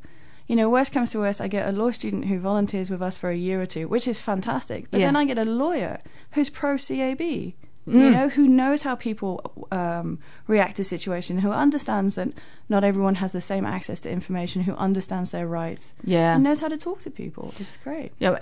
You 0.48 0.56
know, 0.56 0.68
worst 0.68 0.92
comes 0.92 1.10
to 1.12 1.20
worst, 1.20 1.40
I 1.40 1.46
get 1.46 1.68
a 1.68 1.72
law 1.72 1.90
student 1.90 2.24
who 2.24 2.38
volunteers 2.40 2.90
with 2.90 3.02
us 3.02 3.16
for 3.16 3.30
a 3.30 3.36
year 3.36 3.60
or 3.60 3.66
two, 3.66 3.86
which 3.86 4.08
is 4.08 4.18
fantastic. 4.18 4.90
But 4.90 5.00
Yeah. 5.00 5.06
then 5.06 5.16
I 5.16 5.24
get 5.26 5.38
a 5.38 5.44
lawyer 5.44 5.98
who's 6.32 6.50
pro 6.50 6.76
CAB 6.76 7.54
you 7.90 8.10
know, 8.10 8.28
who 8.28 8.46
knows 8.46 8.82
how 8.82 8.94
people 8.94 9.66
um, 9.70 10.18
react 10.46 10.76
to 10.76 10.84
situation, 10.84 11.38
who 11.38 11.50
understands 11.50 12.16
that 12.16 12.28
not 12.68 12.84
everyone 12.84 13.16
has 13.16 13.32
the 13.32 13.40
same 13.40 13.64
access 13.64 14.00
to 14.00 14.10
information, 14.10 14.62
who 14.62 14.74
understands 14.74 15.30
their 15.30 15.46
rights, 15.46 15.94
Yeah. 16.04 16.34
and 16.34 16.44
knows 16.44 16.60
how 16.60 16.68
to 16.68 16.76
talk 16.76 17.00
to 17.00 17.10
people. 17.10 17.54
It's 17.58 17.76
great. 17.76 18.12
Yeah, 18.18 18.38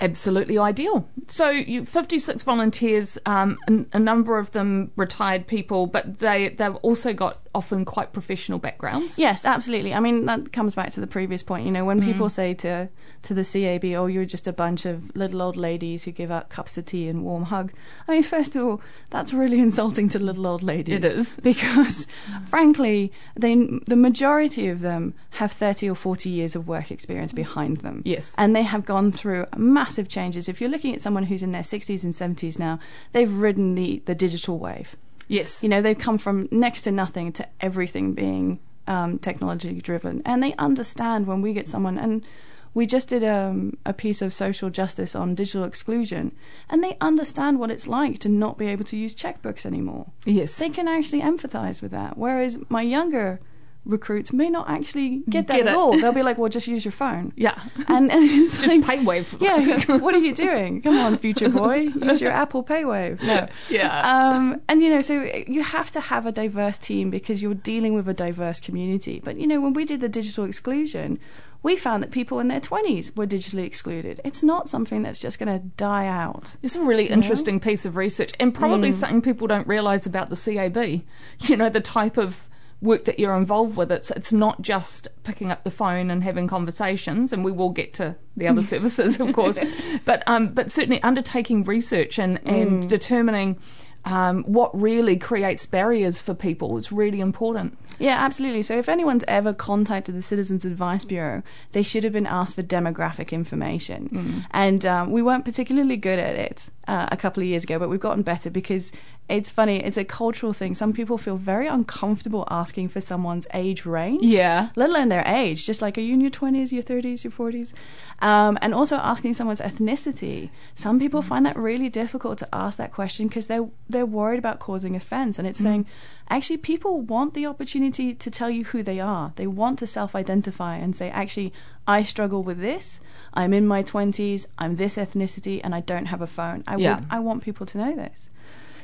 absolutely 0.00 0.58
ideal. 0.58 1.08
So, 1.28 1.50
you 1.50 1.84
56 1.84 2.42
volunteers, 2.42 3.18
um, 3.26 3.58
a, 3.68 3.96
a 3.96 3.98
number 3.98 4.38
of 4.38 4.50
them 4.52 4.90
retired 4.96 5.46
people, 5.46 5.86
but 5.86 6.18
they 6.18 6.50
they've 6.50 6.74
also 6.76 7.12
got 7.12 7.38
often 7.54 7.84
quite 7.84 8.12
professional 8.12 8.58
backgrounds. 8.58 9.18
Yes, 9.18 9.44
absolutely. 9.44 9.92
I 9.94 10.00
mean, 10.00 10.26
that 10.26 10.52
comes 10.52 10.74
back 10.74 10.92
to 10.92 11.00
the 11.00 11.06
previous 11.06 11.42
point. 11.42 11.66
You 11.66 11.72
know, 11.72 11.84
when 11.84 12.00
people 12.02 12.28
say 12.28 12.54
to 12.54 12.88
to 13.22 13.34
the 13.34 13.42
CAB, 13.42 13.84
"Oh, 13.96 14.06
you're 14.06 14.24
just 14.24 14.46
a 14.46 14.52
bunch 14.52 14.86
of 14.86 15.14
little 15.16 15.42
old 15.42 15.56
ladies 15.56 16.04
who 16.04 16.12
give 16.12 16.30
out 16.30 16.48
cups 16.50 16.78
of 16.78 16.84
tea 16.84 17.08
and 17.08 17.24
warm 17.24 17.44
hug," 17.44 17.72
I 18.06 18.12
mean, 18.12 18.22
first 18.22 18.54
of 18.54 18.64
all, 18.64 18.80
that's 19.10 19.32
really 19.32 19.58
insulting 19.58 20.08
to 20.10 20.18
little 20.20 20.46
old 20.46 20.62
ladies. 20.62 20.96
It 20.96 21.04
is. 21.04 21.36
because, 21.42 22.06
frankly, 22.46 23.12
they 23.36 23.54
the 23.86 23.96
majority 23.96 24.68
of 24.68 24.80
them 24.80 25.14
have 25.30 25.52
thirty 25.52 25.88
or 25.88 25.94
forty 25.94 26.30
years 26.30 26.56
of 26.56 26.66
work 26.66 26.90
experience 26.90 27.32
behind 27.32 27.78
them. 27.78 28.02
Yes. 28.04 28.34
and 28.38 28.56
they 28.56 28.62
have 28.62 28.84
gone 28.84 29.12
through 29.12 29.46
massive 29.56 30.08
changes. 30.08 30.48
If 30.48 30.60
you're 30.60 30.70
looking 30.70 30.94
at 30.94 31.00
someone 31.00 31.24
who's 31.24 31.42
in 31.42 31.52
their 31.52 31.62
sixties 31.62 32.04
and 32.04 32.14
seventies 32.14 32.58
now, 32.58 32.78
they've 33.12 33.32
ridden 33.32 33.74
the 33.74 34.02
the 34.06 34.14
digital 34.14 34.58
wave 34.58 34.96
Yes. 35.28 35.62
you 35.62 35.68
know 35.68 35.82
they've 35.82 35.98
come 35.98 36.16
from 36.18 36.48
next 36.50 36.80
to 36.82 36.90
nothing 36.92 37.32
to 37.32 37.46
everything 37.60 38.14
being 38.14 38.60
um, 38.86 39.18
technology 39.18 39.78
driven 39.82 40.22
and 40.24 40.42
they 40.42 40.54
understand 40.54 41.26
when 41.26 41.42
we 41.42 41.52
get 41.52 41.68
someone 41.68 41.98
and 41.98 42.24
we 42.72 42.86
just 42.86 43.08
did 43.08 43.22
um, 43.24 43.76
a 43.84 43.92
piece 43.92 44.22
of 44.22 44.32
social 44.32 44.70
justice 44.70 45.14
on 45.14 45.34
digital 45.34 45.64
exclusion 45.64 46.32
and 46.70 46.82
they 46.82 46.96
understand 47.00 47.58
what 47.58 47.70
it's 47.70 47.86
like 47.88 48.18
to 48.20 48.28
not 48.30 48.56
be 48.56 48.66
able 48.66 48.84
to 48.84 48.96
use 48.96 49.14
checkbooks 49.14 49.66
anymore 49.66 50.06
yes. 50.24 50.56
they 50.58 50.70
can 50.70 50.88
actually 50.88 51.20
empathize 51.20 51.82
with 51.82 51.90
that 51.90 52.16
whereas 52.16 52.58
my 52.70 52.80
younger 52.80 53.40
recruits 53.88 54.32
may 54.32 54.48
not 54.50 54.68
actually 54.68 55.22
get 55.30 55.46
that 55.48 55.56
Get 55.56 55.66
at 55.68 55.74
all 55.74 55.98
they'll 55.98 56.12
be 56.12 56.22
like 56.22 56.38
well 56.38 56.48
just 56.48 56.66
use 56.68 56.84
your 56.84 56.92
phone 56.92 57.32
yeah. 57.36 57.58
and, 57.88 58.12
and 58.12 58.22
it's 58.30 58.60
Just 58.60 58.66
like 58.66 58.82
paywave. 58.82 59.26
yeah, 59.40 59.98
what 59.98 60.14
are 60.14 60.18
you 60.18 60.34
doing? 60.34 60.82
Come 60.82 60.98
on, 60.98 61.16
future 61.16 61.48
boy, 61.48 61.88
use 62.08 62.20
your 62.20 62.30
Apple 62.30 62.62
PayWave. 62.62 63.22
No, 63.22 63.48
Yeah. 63.70 64.02
Um, 64.34 64.60
and 64.68 64.82
you 64.82 64.90
know, 64.90 65.00
so 65.02 65.22
you 65.46 65.62
have 65.62 65.90
to 65.92 66.00
have 66.00 66.26
a 66.26 66.32
diverse 66.32 66.78
team 66.78 67.10
because 67.10 67.42
you're 67.42 67.54
dealing 67.54 67.94
with 67.94 68.08
a 68.08 68.14
diverse 68.14 68.60
community. 68.60 69.20
But 69.24 69.38
you 69.38 69.46
know, 69.46 69.60
when 69.60 69.72
we 69.72 69.84
did 69.84 70.00
the 70.00 70.08
digital 70.08 70.44
exclusion, 70.44 71.18
we 71.62 71.76
found 71.76 72.02
that 72.02 72.10
people 72.10 72.38
in 72.40 72.48
their 72.48 72.60
20s 72.60 73.16
were 73.16 73.26
digitally 73.26 73.64
excluded. 73.64 74.20
It's 74.24 74.42
not 74.42 74.68
something 74.68 75.02
that's 75.02 75.20
just 75.20 75.38
going 75.38 75.52
to 75.52 75.66
die 75.76 76.06
out. 76.06 76.56
It's 76.62 76.76
a 76.76 76.82
really 76.82 77.06
interesting 77.08 77.58
piece 77.58 77.84
of 77.84 77.96
research, 77.96 78.32
and 78.38 78.52
Mm. 78.52 78.58
probably 78.58 78.92
something 78.92 79.22
people 79.22 79.46
don't 79.48 79.66
realise 79.66 80.06
about 80.06 80.30
the 80.30 80.36
CAB. 80.36 81.02
You 81.48 81.56
know, 81.56 81.68
the 81.68 81.80
type 81.80 82.16
of 82.16 82.47
work 82.80 83.04
that 83.06 83.18
you're 83.18 83.34
involved 83.36 83.76
with. 83.76 83.90
It's 83.90 84.10
it's 84.12 84.32
not 84.32 84.62
just 84.62 85.08
picking 85.24 85.50
up 85.50 85.64
the 85.64 85.70
phone 85.70 86.10
and 86.10 86.22
having 86.22 86.46
conversations, 86.46 87.32
and 87.32 87.44
we 87.44 87.52
will 87.52 87.70
get 87.70 87.92
to 87.94 88.16
the 88.36 88.46
other 88.48 88.62
services, 88.72 89.18
of 89.20 89.32
course, 89.32 89.58
but 90.04 90.22
um, 90.26 90.48
but 90.54 90.70
certainly 90.70 91.02
undertaking 91.02 91.64
research 91.64 92.18
and 92.18 92.38
and 92.46 92.84
Mm. 92.84 92.88
determining. 92.88 93.58
Um, 94.04 94.44
what 94.44 94.78
really 94.78 95.16
creates 95.16 95.66
barriers 95.66 96.20
for 96.20 96.32
people 96.32 96.76
is 96.78 96.90
really 96.90 97.20
important. 97.20 97.78
Yeah, 97.98 98.16
absolutely. 98.18 98.62
So 98.62 98.78
if 98.78 98.88
anyone's 98.88 99.24
ever 99.28 99.52
contacted 99.52 100.14
the 100.14 100.22
Citizens 100.22 100.64
Advice 100.64 101.04
Bureau, 101.04 101.42
they 101.72 101.82
should 101.82 102.04
have 102.04 102.12
been 102.12 102.26
asked 102.26 102.54
for 102.54 102.62
demographic 102.62 103.32
information. 103.32 104.44
And 104.52 104.86
um, 104.86 105.10
we 105.10 105.20
weren't 105.20 105.44
particularly 105.44 105.96
good 105.96 106.18
at 106.18 106.36
it 106.36 106.70
uh, 106.86 107.08
a 107.10 107.16
couple 107.16 107.42
of 107.42 107.48
years 107.48 107.64
ago, 107.64 107.78
but 107.78 107.88
we've 107.88 108.00
gotten 108.00 108.22
better 108.22 108.50
because 108.50 108.92
it's 109.28 109.50
funny, 109.50 109.84
it's 109.84 109.98
a 109.98 110.04
cultural 110.04 110.54
thing. 110.54 110.74
Some 110.74 110.94
people 110.94 111.18
feel 111.18 111.36
very 111.36 111.66
uncomfortable 111.66 112.46
asking 112.50 112.88
for 112.88 113.00
someone's 113.00 113.46
age 113.52 113.84
range. 113.84 114.24
Yeah. 114.24 114.70
Let 114.74 114.88
alone 114.88 115.10
their 115.10 115.26
age. 115.26 115.66
Just 115.66 115.82
like, 115.82 115.98
are 115.98 116.00
you 116.00 116.14
in 116.14 116.20
your 116.22 116.30
20s, 116.30 116.72
your 116.72 116.82
30s, 116.82 117.24
your 117.24 117.32
40s? 117.32 117.74
Um, 118.20 118.58
and 118.62 118.74
also 118.74 118.96
asking 118.96 119.34
someone's 119.34 119.60
ethnicity. 119.60 120.48
Some 120.74 120.98
people 120.98 121.20
find 121.20 121.44
that 121.44 121.56
really 121.56 121.90
difficult 121.90 122.38
to 122.38 122.48
ask 122.54 122.78
that 122.78 122.92
question 122.92 123.28
because 123.28 123.46
they're, 123.46 123.68
they're 123.88 124.06
worried 124.06 124.38
about 124.38 124.58
causing 124.58 124.94
offense. 124.94 125.38
And 125.38 125.46
it's 125.48 125.60
mm. 125.60 125.64
saying, 125.64 125.86
actually, 126.28 126.58
people 126.58 127.00
want 127.00 127.34
the 127.34 127.46
opportunity 127.46 128.14
to 128.14 128.30
tell 128.30 128.50
you 128.50 128.64
who 128.64 128.82
they 128.82 129.00
are. 129.00 129.32
They 129.36 129.46
want 129.46 129.78
to 129.80 129.86
self 129.86 130.14
identify 130.14 130.76
and 130.76 130.94
say, 130.94 131.10
actually, 131.10 131.52
I 131.86 132.02
struggle 132.02 132.42
with 132.42 132.60
this. 132.60 133.00
I'm 133.34 133.52
in 133.52 133.66
my 133.66 133.82
20s. 133.82 134.46
I'm 134.58 134.76
this 134.76 134.96
ethnicity 134.96 135.60
and 135.62 135.74
I 135.74 135.80
don't 135.80 136.06
have 136.06 136.20
a 136.20 136.26
phone. 136.26 136.64
I, 136.66 136.76
Yeah. 136.76 136.96
would, 136.96 137.06
I 137.10 137.18
want 137.20 137.42
people 137.42 137.66
to 137.66 137.78
know 137.78 137.94
this. 137.94 138.30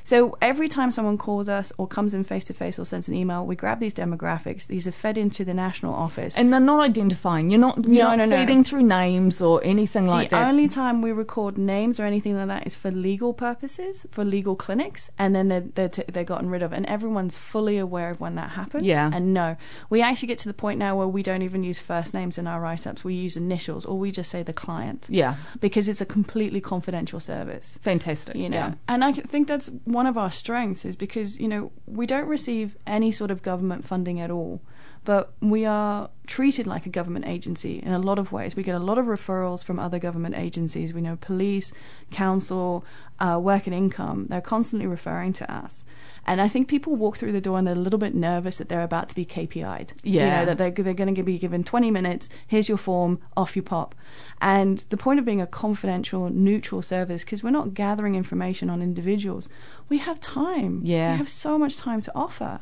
So 0.04 0.36
every 0.42 0.68
time 0.68 0.90
someone 0.90 1.16
calls 1.16 1.48
us 1.48 1.72
or 1.78 1.86
comes 1.88 2.12
in 2.14 2.24
face 2.24 2.44
to 2.44 2.54
face 2.54 2.78
or 2.78 2.84
sends 2.84 3.08
an 3.08 3.14
email, 3.14 3.44
we 3.46 3.56
grab 3.56 3.80
these 3.80 3.94
demographics. 3.94 4.66
These 4.66 4.86
are 4.86 4.92
fed 4.92 5.16
into 5.16 5.44
the 5.44 5.54
national 5.54 5.94
office. 5.94 6.36
And 6.36 6.52
they're 6.52 6.60
not 6.60 6.80
identifying. 6.80 7.48
You're 7.50 7.58
not, 7.60 7.78
you're 7.84 8.04
No, 8.04 8.10
not 8.10 8.18
no, 8.18 8.26
no. 8.26 8.36
feeding 8.36 8.64
through 8.64 8.82
names 8.82 9.40
or 9.40 9.64
anything 9.64 10.06
like 10.06 10.28
the 10.28 10.36
that. 10.36 10.42
The 10.44 10.48
only 10.50 10.68
time 10.68 11.00
we 11.00 11.10
record 11.10 11.56
names 11.56 11.98
or 11.98 12.04
anything 12.04 12.36
like 12.36 12.48
that 12.48 12.66
is 12.66 12.74
for 12.76 12.90
legal 12.90 13.32
purposes, 13.32 14.06
for 14.10 14.24
legal 14.24 14.56
clinics, 14.56 15.10
and 15.18 15.34
then 15.34 15.48
they're 15.48 15.60
they're, 15.74 15.88
t- 15.88 16.04
they're 16.12 16.22
gotten 16.24 16.50
rid 16.50 16.62
of, 16.62 16.72
and 16.74 16.84
everyone's 16.86 17.38
fully 17.38 17.78
aware 17.78 18.10
of 18.10 18.20
when 18.20 18.34
that 18.34 18.50
happens. 18.50 18.84
Yeah. 18.84 19.10
And 19.12 19.32
no, 19.32 19.56
we 19.88 20.02
actually 20.02 20.28
get 20.28 20.38
to 20.40 20.48
the 20.48 20.54
point 20.54 20.78
now 20.78 20.96
where 20.98 21.08
we 21.08 21.22
don't 21.22 21.42
even 21.42 21.64
use 21.64 21.78
first 21.78 22.12
names 22.12 22.36
in 22.36 22.46
our 22.46 22.60
write-ups. 22.60 23.04
We 23.04 23.14
use 23.14 23.36
initials, 23.38 23.86
or 23.86 23.98
we 23.98 24.10
just 24.10 24.30
say 24.30 24.42
the 24.42 24.52
client. 24.52 25.06
yeah, 25.08 25.36
Because 25.60 25.88
it's 25.88 26.02
a 26.02 26.06
completely 26.06 26.60
confidential 26.60 27.20
service. 27.20 27.78
fantastic. 27.80 28.36
you 28.36 28.48
know 28.50 28.56
yeah. 28.56 28.74
and 28.88 29.02
i 29.04 29.12
think 29.12 29.48
that's 29.48 29.70
one 29.94 30.06
of 30.06 30.18
our 30.18 30.30
strengths 30.30 30.84
is 30.84 30.96
because 30.96 31.38
you 31.38 31.48
know 31.48 31.72
we 31.86 32.04
don't 32.04 32.26
receive 32.26 32.76
any 32.86 33.10
sort 33.10 33.30
of 33.30 33.42
government 33.42 33.84
funding 33.84 34.20
at 34.20 34.30
all 34.30 34.60
but 35.04 35.32
we 35.40 35.64
are 35.64 36.10
treated 36.26 36.66
like 36.66 36.86
a 36.86 36.88
government 36.88 37.26
agency 37.26 37.78
in 37.78 37.92
a 37.92 37.98
lot 37.98 38.18
of 38.18 38.32
ways. 38.32 38.56
We 38.56 38.62
get 38.62 38.74
a 38.74 38.78
lot 38.78 38.96
of 38.98 39.06
referrals 39.06 39.62
from 39.62 39.78
other 39.78 39.98
government 39.98 40.34
agencies. 40.36 40.94
We 40.94 41.02
know 41.02 41.16
police 41.20 41.72
council 42.10 42.84
uh, 43.20 43.38
work 43.40 43.66
and 43.66 43.74
income. 43.74 44.26
They're 44.28 44.40
constantly 44.40 44.86
referring 44.86 45.32
to 45.34 45.52
us. 45.52 45.84
And 46.26 46.40
i 46.40 46.48
think 46.48 46.68
people 46.68 46.96
walk 46.96 47.18
through 47.18 47.32
the 47.32 47.40
door 47.40 47.58
and 47.58 47.66
they're 47.66 47.74
a 47.74 47.78
little 47.78 47.98
bit 47.98 48.14
nervous 48.14 48.56
that 48.56 48.70
they're 48.70 48.82
about 48.82 49.10
to 49.10 49.14
be 49.14 49.26
kpi'd 49.26 49.92
Yeah. 50.02 50.24
you 50.24 50.30
know 50.30 50.44
that 50.46 50.56
they're, 50.56 50.70
they're 50.70 50.94
going 50.94 51.14
to 51.14 51.22
be 51.22 51.38
given 51.38 51.64
20 51.64 51.90
minutes. 51.90 52.30
Here's 52.46 52.66
your 52.68 52.78
form. 52.78 53.20
Off 53.36 53.54
you 53.56 53.62
pop. 53.62 53.94
And 54.40 54.78
the 54.88 54.96
point 54.96 55.18
of 55.18 55.26
being 55.26 55.42
a 55.42 55.46
confidential 55.46 56.30
neutral 56.30 56.80
service 56.80 57.24
because 57.24 57.42
we're 57.42 57.50
not 57.50 57.74
gathering 57.74 58.14
information 58.14 58.70
on 58.70 58.80
individuals. 58.80 59.50
We 59.90 59.98
have 59.98 60.18
time. 60.20 60.80
Yeah. 60.82 61.12
we 61.12 61.18
have 61.18 61.28
so 61.28 61.58
much 61.58 61.76
time 61.76 62.00
to 62.00 62.12
offer 62.14 62.60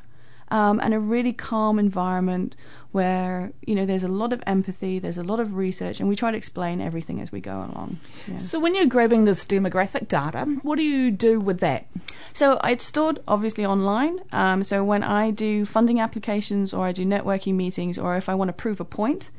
um, 0.52 0.78
and 0.80 0.92
a 0.92 1.00
really 1.00 1.32
calm 1.32 1.78
environment 1.78 2.54
where 2.92 3.52
you 3.66 3.74
know 3.74 3.86
there's 3.86 4.02
a 4.02 4.08
lot 4.08 4.34
of 4.34 4.42
empathy 4.46 4.98
there's 4.98 5.16
a 5.16 5.24
lot 5.24 5.40
of 5.40 5.56
research 5.56 5.98
and 5.98 6.10
we 6.10 6.14
try 6.14 6.30
to 6.30 6.36
explain 6.36 6.78
everything 6.78 7.22
as 7.22 7.32
we 7.32 7.40
go 7.40 7.56
along 7.56 7.98
Yeah. 8.28 8.36
So 8.36 8.60
when 8.60 8.74
you're 8.74 8.86
grabbing 8.86 9.24
this 9.24 9.46
demographic 9.46 10.08
data, 10.08 10.44
what 10.62 10.76
do 10.76 10.82
you 10.82 11.10
do 11.10 11.40
with 11.40 11.60
that? 11.60 11.86
So 12.34 12.60
it's 12.64 12.84
stored 12.84 13.18
obviously 13.26 13.64
online. 13.64 14.20
Um, 14.30 14.62
so 14.62 14.84
when 14.84 15.02
I 15.02 15.30
do 15.30 15.64
funding 15.64 16.00
applications 16.00 16.74
or 16.74 16.84
I 16.86 16.92
do 16.92 17.06
networking 17.06 17.54
meetings 17.54 17.96
or 17.96 18.16
if 18.16 18.28
I 18.28 18.34
want 18.34 18.50
to 18.50 18.52
prove 18.52 18.78
a 18.78 18.84
point, 18.84 19.30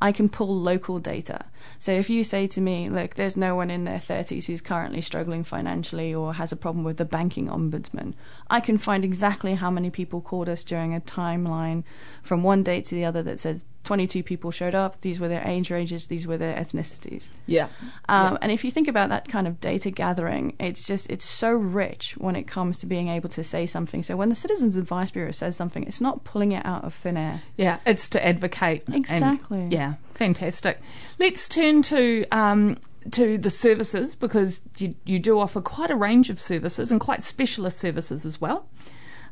I 0.00 0.12
can 0.12 0.28
pull 0.28 0.58
local 0.58 0.98
data. 0.98 1.44
So 1.78 1.92
if 1.92 2.08
you 2.08 2.24
say 2.24 2.46
to 2.48 2.60
me, 2.60 2.88
look, 2.88 3.14
there's 3.14 3.36
no 3.36 3.54
one 3.54 3.70
in 3.70 3.84
their 3.84 3.98
30s 3.98 4.46
who's 4.46 4.60
currently 4.60 5.00
struggling 5.00 5.44
financially 5.44 6.14
or 6.14 6.34
has 6.34 6.52
a 6.52 6.56
problem 6.56 6.84
with 6.84 6.96
the 6.96 7.04
banking 7.04 7.48
ombudsman, 7.48 8.14
I 8.48 8.60
can 8.60 8.78
find 8.78 9.04
exactly 9.04 9.54
how 9.54 9.70
many 9.70 9.90
people 9.90 10.20
called 10.20 10.48
us 10.48 10.64
during 10.64 10.94
a 10.94 11.00
timeline 11.00 11.84
from 12.22 12.42
one 12.42 12.62
date 12.62 12.86
to 12.86 12.94
the 12.94 13.04
other 13.04 13.22
that 13.22 13.40
says 13.40 13.64
22 13.82 14.22
people 14.22 14.50
showed 14.50 14.74
up, 14.74 15.00
these 15.00 15.18
were 15.18 15.26
their 15.28 15.42
age 15.46 15.70
ranges, 15.70 16.06
these 16.08 16.26
were 16.26 16.36
their 16.36 16.54
ethnicities. 16.54 17.30
Yeah. 17.46 17.68
Um, 18.08 18.38
And 18.42 18.52
if 18.52 18.62
you 18.64 18.70
think 18.70 18.88
about 18.88 19.08
that 19.08 19.26
kind 19.28 19.48
of 19.48 19.58
data 19.60 19.90
gathering, 19.90 20.54
it's 20.60 20.86
just 20.86 21.10
it's 21.10 21.24
so 21.24 21.52
rich 21.52 22.14
when 22.18 22.36
it 22.36 22.44
comes 22.46 22.76
to 22.78 22.86
being 22.86 23.08
able 23.08 23.28
to 23.30 23.42
say 23.42 23.66
something. 23.66 24.02
So 24.02 24.16
when 24.16 24.28
the 24.28 24.34
Citizens 24.34 24.76
Advice 24.76 25.10
Bureau 25.10 25.32
says 25.32 25.56
something, 25.56 25.82
it's 25.84 26.00
not 26.00 26.24
pulling 26.24 26.52
it 26.52 26.64
out 26.66 26.84
of 26.84 26.92
thin 26.94 27.16
air. 27.16 27.42
Yeah, 27.56 27.78
it's 27.86 28.08
to 28.10 28.24
advocate. 28.24 28.84
and- 28.86 28.96
Exactly. 28.96 29.68
yeah, 29.70 29.94
fantastic. 30.14 30.80
Let's 31.18 31.48
turn 31.48 31.80
to 31.82 32.26
um, 32.30 32.76
to 33.12 33.38
the 33.38 33.50
services 33.50 34.14
because 34.14 34.60
you, 34.76 34.94
you 35.06 35.18
do 35.18 35.38
offer 35.38 35.62
quite 35.62 35.90
a 35.90 35.96
range 35.96 36.28
of 36.28 36.38
services 36.38 36.92
and 36.92 37.00
quite 37.00 37.22
specialist 37.22 37.78
services 37.78 38.26
as 38.26 38.40
well. 38.42 38.66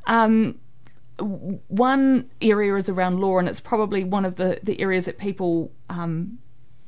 Um, 0.06 0.58
one 1.18 2.30
area 2.40 2.74
is 2.76 2.88
around 2.88 3.20
law, 3.20 3.38
and 3.38 3.48
it's 3.48 3.60
probably 3.60 4.04
one 4.04 4.24
of 4.24 4.36
the, 4.36 4.60
the 4.62 4.80
areas 4.80 5.06
that 5.06 5.18
people 5.18 5.72
um, 5.88 6.38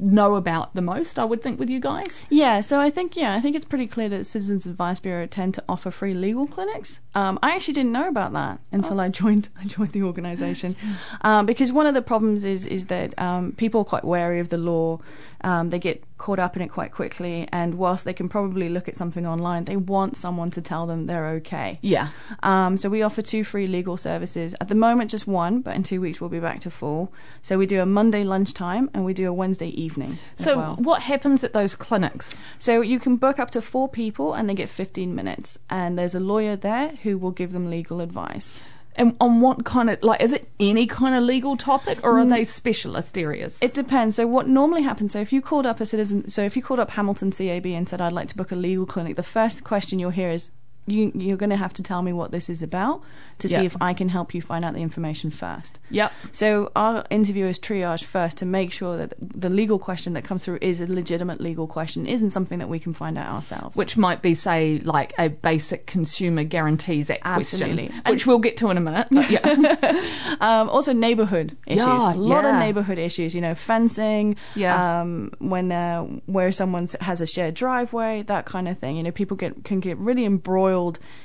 know 0.01 0.35
about 0.35 0.75
the 0.75 0.81
most, 0.81 1.19
I 1.19 1.25
would 1.25 1.43
think, 1.43 1.61
with 1.61 1.69
you 1.69 1.79
guys. 1.79 2.23
Yeah, 2.31 2.61
so 2.61 2.81
I 2.81 2.91
think 2.91 3.17
yeah, 3.17 3.35
I 3.35 3.41
think 3.41 3.55
it's 3.55 3.65
pretty 3.65 3.87
clear 3.87 4.09
that 4.09 4.25
Citizens 4.25 4.67
Advice 4.67 5.01
Bureau 5.01 5.27
tend 5.27 5.55
to 5.55 5.65
offer 5.69 5.91
free 5.91 6.15
legal 6.15 6.47
clinics. 6.47 7.01
Um, 7.15 7.39
I 7.43 7.55
actually 7.55 7.75
didn't 7.75 7.93
know 7.93 8.09
about 8.09 8.33
that 8.33 8.61
until 8.73 9.01
I 9.01 9.09
joined 9.09 9.49
I 9.61 9.65
joined 9.65 9.93
the 9.93 10.03
organisation, 10.03 10.77
um, 11.23 11.47
because 11.47 11.73
one 11.73 11.87
of 11.87 11.95
the 11.95 12.03
problems 12.03 12.45
is 12.45 12.67
is 12.67 12.87
that 12.87 13.19
um, 13.19 13.53
people 13.53 13.83
are 13.83 13.85
quite 13.85 14.05
wary 14.05 14.41
of 14.41 14.49
the 14.49 14.59
law. 14.59 15.01
Um, 15.43 15.71
they 15.71 15.79
get 15.79 16.03
caught 16.21 16.39
up 16.39 16.55
in 16.55 16.61
it 16.61 16.69
quite 16.69 16.93
quickly, 16.93 17.49
and 17.51 17.77
whilst 17.77 18.05
they 18.05 18.13
can 18.13 18.29
probably 18.29 18.69
look 18.69 18.89
at 18.89 18.97
something 18.97 19.27
online, 19.27 19.65
they 19.65 19.77
want 19.77 20.19
someone 20.19 20.51
to 20.51 20.61
tell 20.61 20.87
them 20.87 21.07
they're 21.07 21.29
okay. 21.29 21.79
Yeah. 21.81 22.11
Um, 22.43 22.77
so 22.77 22.91
we 22.91 23.03
offer 23.03 23.23
two 23.23 23.43
free 23.43 23.67
legal 23.67 23.97
services. 23.97 24.55
At 24.61 24.69
the 24.69 24.75
moment, 24.75 25.11
just 25.11 25.27
one, 25.27 25.63
but 25.63 25.75
in 25.75 25.83
two 25.83 25.99
weeks 25.99 26.21
we'll 26.21 26.29
be 26.29 26.39
back 26.39 26.61
to 26.61 26.71
full. 26.71 27.11
So 27.41 27.57
we 27.57 27.65
do 27.65 27.81
a 27.81 27.87
Monday 27.87 28.23
lunchtime 28.23 28.91
and 28.93 29.07
we 29.07 29.15
do 29.15 29.29
a 29.29 29.33
Wednesday 29.33 29.69
evening. 29.69 30.19
So, 30.37 30.59
well. 30.59 30.77
what 30.77 31.03
happens 31.03 31.43
at 31.43 31.55
those 31.55 31.75
clinics? 31.75 32.37
So 32.59 32.83
you 32.83 33.01
can 33.01 33.17
book 33.17 33.39
up 33.39 33.51
to 33.53 33.63
four 33.63 33.89
people 33.89 34.35
and 34.35 34.47
they 34.47 34.55
get 34.55 34.69
15 34.69 35.15
minutes. 35.15 35.59
And 35.71 35.99
there's 35.99 36.15
a 36.15 36.21
lawyer 36.21 36.55
there 36.55 36.89
who 37.03 37.17
will 37.17 37.31
give 37.31 37.53
them 37.53 37.71
legal 37.71 38.03
advice. 38.03 38.55
And 39.01 39.17
on 39.19 39.41
what 39.41 39.65
kind 39.65 39.89
of 39.89 40.03
like 40.03 40.21
is 40.21 40.35
it 40.35 40.47
any 40.61 40.87
kind 40.87 41.15
of 41.15 41.23
legal 41.23 41.57
topic 41.57 42.01
or 42.03 42.19
are 42.19 42.25
mm. 42.27 42.29
they 42.29 42.45
specialist 42.45 43.17
areas? 43.17 43.59
It 43.63 43.73
depends. 43.73 44.17
So 44.17 44.27
what 44.27 44.47
normally 44.47 44.83
happens? 44.83 45.13
So 45.13 45.21
if 45.21 45.33
you 45.33 45.41
called 45.41 45.65
up 45.65 45.81
a 45.81 45.87
citizen, 45.87 46.29
so 46.29 46.43
if 46.43 46.55
you 46.55 46.63
called 46.63 46.81
up 46.81 46.91
Hamilton 46.91 47.31
CAB 47.31 47.65
and 47.65 47.89
said 47.89 48.03
I'd 48.03 48.13
like 48.13 48.29
to 48.29 48.37
book 48.37 48.53
a 48.53 48.57
legal 48.57 48.85
clinic, 48.85 49.17
the 49.17 49.23
first 49.23 49.65
question 49.65 49.99
you'll 49.99 50.11
hear 50.11 50.29
is 50.29 50.51
you, 50.91 51.13
you're 51.15 51.37
going 51.37 51.51
to 51.51 51.57
have 51.57 51.73
to 51.75 51.83
tell 51.83 52.03
me 52.03 52.13
what 52.13 52.33
this 52.33 52.49
is 52.51 52.63
about 52.63 53.03
to 53.39 53.49
Yeah. 53.49 53.61
see 53.61 53.67
if 53.67 53.77
I 53.81 53.95
can 53.95 54.09
help 54.09 54.35
you 54.35 54.43
find 54.43 54.65
out 54.65 54.75
the 54.75 54.81
information 54.83 55.31
first. 55.31 55.79
Yep. 55.91 56.13
So 56.33 56.71
our 56.77 57.05
interview 57.11 57.47
is 57.47 57.59
triage 57.59 58.05
first 58.05 58.37
to 58.39 58.47
make 58.47 58.73
sure 58.73 58.97
that 58.99 59.15
the 59.21 59.49
legal 59.51 59.79
question 59.79 60.13
that 60.15 60.25
comes 60.25 60.45
through 60.45 60.59
is 60.61 60.81
a 60.81 60.87
legitimate 60.87 61.41
legal 61.41 61.67
question, 61.67 62.07
isn't 62.07 62.31
something 62.31 62.59
that 62.59 62.69
we 62.69 62.79
can 62.79 62.93
find 62.93 63.17
out 63.17 63.33
ourselves. 63.33 63.77
Which 63.77 63.97
might 63.97 64.21
be, 64.23 64.35
say, 64.35 64.81
like 64.85 65.15
a 65.19 65.29
basic 65.29 65.87
Consumer 65.87 66.45
Guarantees 66.45 67.09
Act 67.11 67.23
Absolutely. 67.25 67.89
question, 67.89 68.03
which 68.13 68.27
we'll 68.27 68.39
get 68.39 68.57
to 68.59 68.71
in 68.71 68.77
a 68.77 68.81
minute. 68.81 69.07
But 69.11 69.31
yeah, 69.31 69.97
Um, 70.41 70.69
also, 70.71 70.93
neighborhood 70.93 71.57
issues. 71.67 71.87
Yeah, 71.87 72.15
a 72.15 72.17
lot 72.17 72.45
yeah. 72.45 72.55
of 72.55 72.59
neighborhood 72.61 72.99
issues. 72.99 73.35
You 73.35 73.41
know, 73.41 73.55
fencing. 73.55 74.37
Yeah. 74.55 75.01
Um, 75.01 75.33
when 75.39 75.71
uh, 75.73 76.03
where 76.27 76.53
someone 76.53 76.87
has 77.01 77.21
a 77.21 77.27
shared 77.27 77.55
driveway, 77.55 78.23
that 78.23 78.47
kind 78.47 78.69
of 78.69 78.79
thing. 78.79 78.97
You 78.97 79.03
know, 79.03 79.11
people 79.11 79.37
get 79.37 79.65
can 79.65 79.81
get 79.81 79.99
really 79.99 80.25
embroiled 80.25 80.80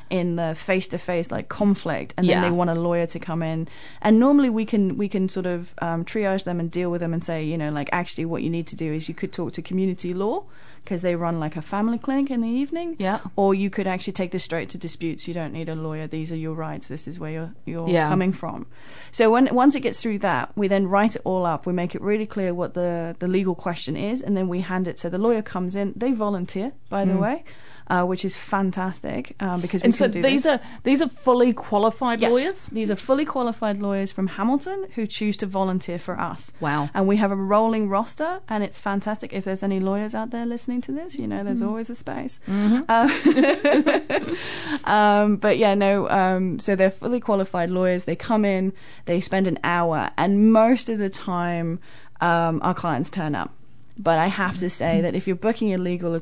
in 0.09 0.35
the 0.35 0.53
face 0.55 0.88
to 0.89 0.97
face 0.97 1.31
like 1.31 1.47
conflict, 1.50 2.13
and 2.17 2.27
then 2.29 2.38
Yeah. 2.43 2.50
they 2.50 2.51
want 2.59 2.69
a 2.69 2.75
lawyer 2.88 3.07
to 3.07 3.19
come 3.19 3.41
in. 3.53 3.67
And 4.01 4.19
normally 4.19 4.50
we 4.50 4.65
can 4.65 4.97
we 4.97 5.07
can 5.09 5.29
sort 5.29 5.45
of 5.45 5.59
um, 5.81 6.03
triage 6.05 6.43
them 6.43 6.59
and 6.59 6.69
deal 6.71 6.89
with 6.91 7.01
them 7.01 7.13
and 7.13 7.24
say, 7.24 7.43
you 7.51 7.57
know, 7.57 7.71
like 7.79 7.89
actually 7.91 8.25
what 8.25 8.41
you 8.43 8.50
need 8.50 8.67
to 8.67 8.75
do 8.75 8.93
is 8.93 9.07
you 9.09 9.15
could 9.15 9.31
talk 9.33 9.51
to 9.53 9.62
community 9.62 10.13
law 10.13 10.43
because 10.83 11.01
they 11.01 11.15
run 11.15 11.39
like 11.39 11.55
a 11.57 11.62
family 11.63 11.97
clinic 11.97 12.29
in 12.29 12.41
the 12.41 12.47
evening. 12.47 12.95
Yeah. 13.00 13.19
Or 13.35 13.55
you 13.55 13.69
could 13.71 13.88
actually 13.88 14.13
take 14.13 14.29
this 14.31 14.43
straight 14.43 14.69
to 14.69 14.77
disputes. 14.77 15.27
You 15.27 15.33
don't 15.33 15.51
need 15.51 15.67
a 15.67 15.74
lawyer. 15.75 16.05
These 16.07 16.31
are 16.31 16.38
your 16.38 16.53
rights. 16.53 16.85
This 16.88 17.07
is 17.07 17.17
where 17.19 17.31
you're 17.31 17.51
you're 17.65 17.89
Yeah. 17.89 18.07
coming 18.09 18.31
from. 18.33 18.65
So 19.12 19.24
when 19.33 19.50
once 19.55 19.74
it 19.77 19.81
gets 19.81 20.00
through 20.01 20.19
that, 20.19 20.45
we 20.55 20.67
then 20.67 20.85
write 20.88 21.15
it 21.15 21.21
all 21.25 21.45
up. 21.53 21.65
We 21.65 21.74
make 21.74 21.95
it 21.95 22.01
really 22.01 22.27
clear 22.27 22.53
what 22.53 22.74
the 22.74 23.15
the 23.17 23.27
legal 23.27 23.55
question 23.55 23.95
is, 23.97 24.21
and 24.21 24.35
then 24.38 24.47
we 24.47 24.62
hand 24.62 24.88
it. 24.88 25.00
So 25.00 25.09
the 25.09 25.17
lawyer 25.27 25.41
comes 25.41 25.75
in. 25.75 25.93
They 25.95 26.12
volunteer, 26.12 26.74
by 26.89 27.03
the 27.05 27.17
way. 27.17 27.43
Uh, 27.88 28.04
which 28.04 28.25
is 28.25 28.36
fantastic. 28.36 29.36
um, 29.39 29.62
because 29.62 29.84
we 29.84 29.86
And 29.88 29.94
can 29.94 29.98
so 30.00 30.08
do 30.08 30.22
these 30.22 30.44
this. 30.44 30.54
are 30.54 30.60
these 30.84 31.01
are 31.04 31.08
fully 31.10 31.54
qualified 31.54 32.20
Yes. 32.20 32.32
lawyers. 32.32 32.65
These 32.68 32.89
are 32.89 32.96
fully 32.96 33.25
qualified 33.25 33.80
lawyers 33.80 34.12
from 34.12 34.25
Hamilton 34.27 34.88
who 34.96 35.06
choose 35.06 35.38
to 35.38 35.46
volunteer 35.46 36.00
for 36.00 36.20
us. 36.20 36.51
Wow. 36.60 36.89
And 36.96 37.08
we 37.08 37.18
have 37.18 37.32
a 37.32 37.36
rolling 37.36 37.88
roster, 37.88 38.39
and 38.50 38.63
it's 38.63 38.80
fantastic. 38.80 39.34
If 39.34 39.44
there's 39.46 39.62
any 39.62 39.80
lawyers 39.80 40.15
out 40.15 40.32
there 40.32 40.46
listening 40.48 40.82
to 40.82 40.92
this, 40.92 41.20
you 41.20 41.27
know, 41.27 41.44
there's 41.44 41.62
Mm. 41.62 41.68
always 41.70 41.89
a 41.92 41.96
space. 41.96 42.39
Mm-hmm. 42.48 42.82
Um, 44.86 44.86
um, 44.86 45.38
but 45.38 45.58
yeah, 45.58 45.75
no. 45.75 46.10
Um, 46.10 46.60
so 46.60 46.75
they're 46.75 46.92
fully 46.92 47.20
qualified 47.20 47.70
lawyers. 47.70 48.04
They 48.06 48.15
come 48.15 48.46
in, 48.46 48.74
they 49.06 49.22
spend 49.22 49.48
an 49.48 49.60
hour, 49.63 50.10
and 50.18 50.51
most 50.51 50.89
of 50.89 50.98
the 51.00 51.10
time, 51.10 51.80
um, 52.22 52.60
our 52.63 52.74
clients 52.74 53.10
turn 53.10 53.36
up. 53.36 53.54
But 53.98 54.20
I 54.20 54.28
have 54.28 54.58
to 54.60 54.70
say 54.70 55.00
that 55.00 55.16
if 55.16 55.25
you're 55.25 55.38
booking 55.38 55.74
a 55.74 55.78
legal, 55.78 56.20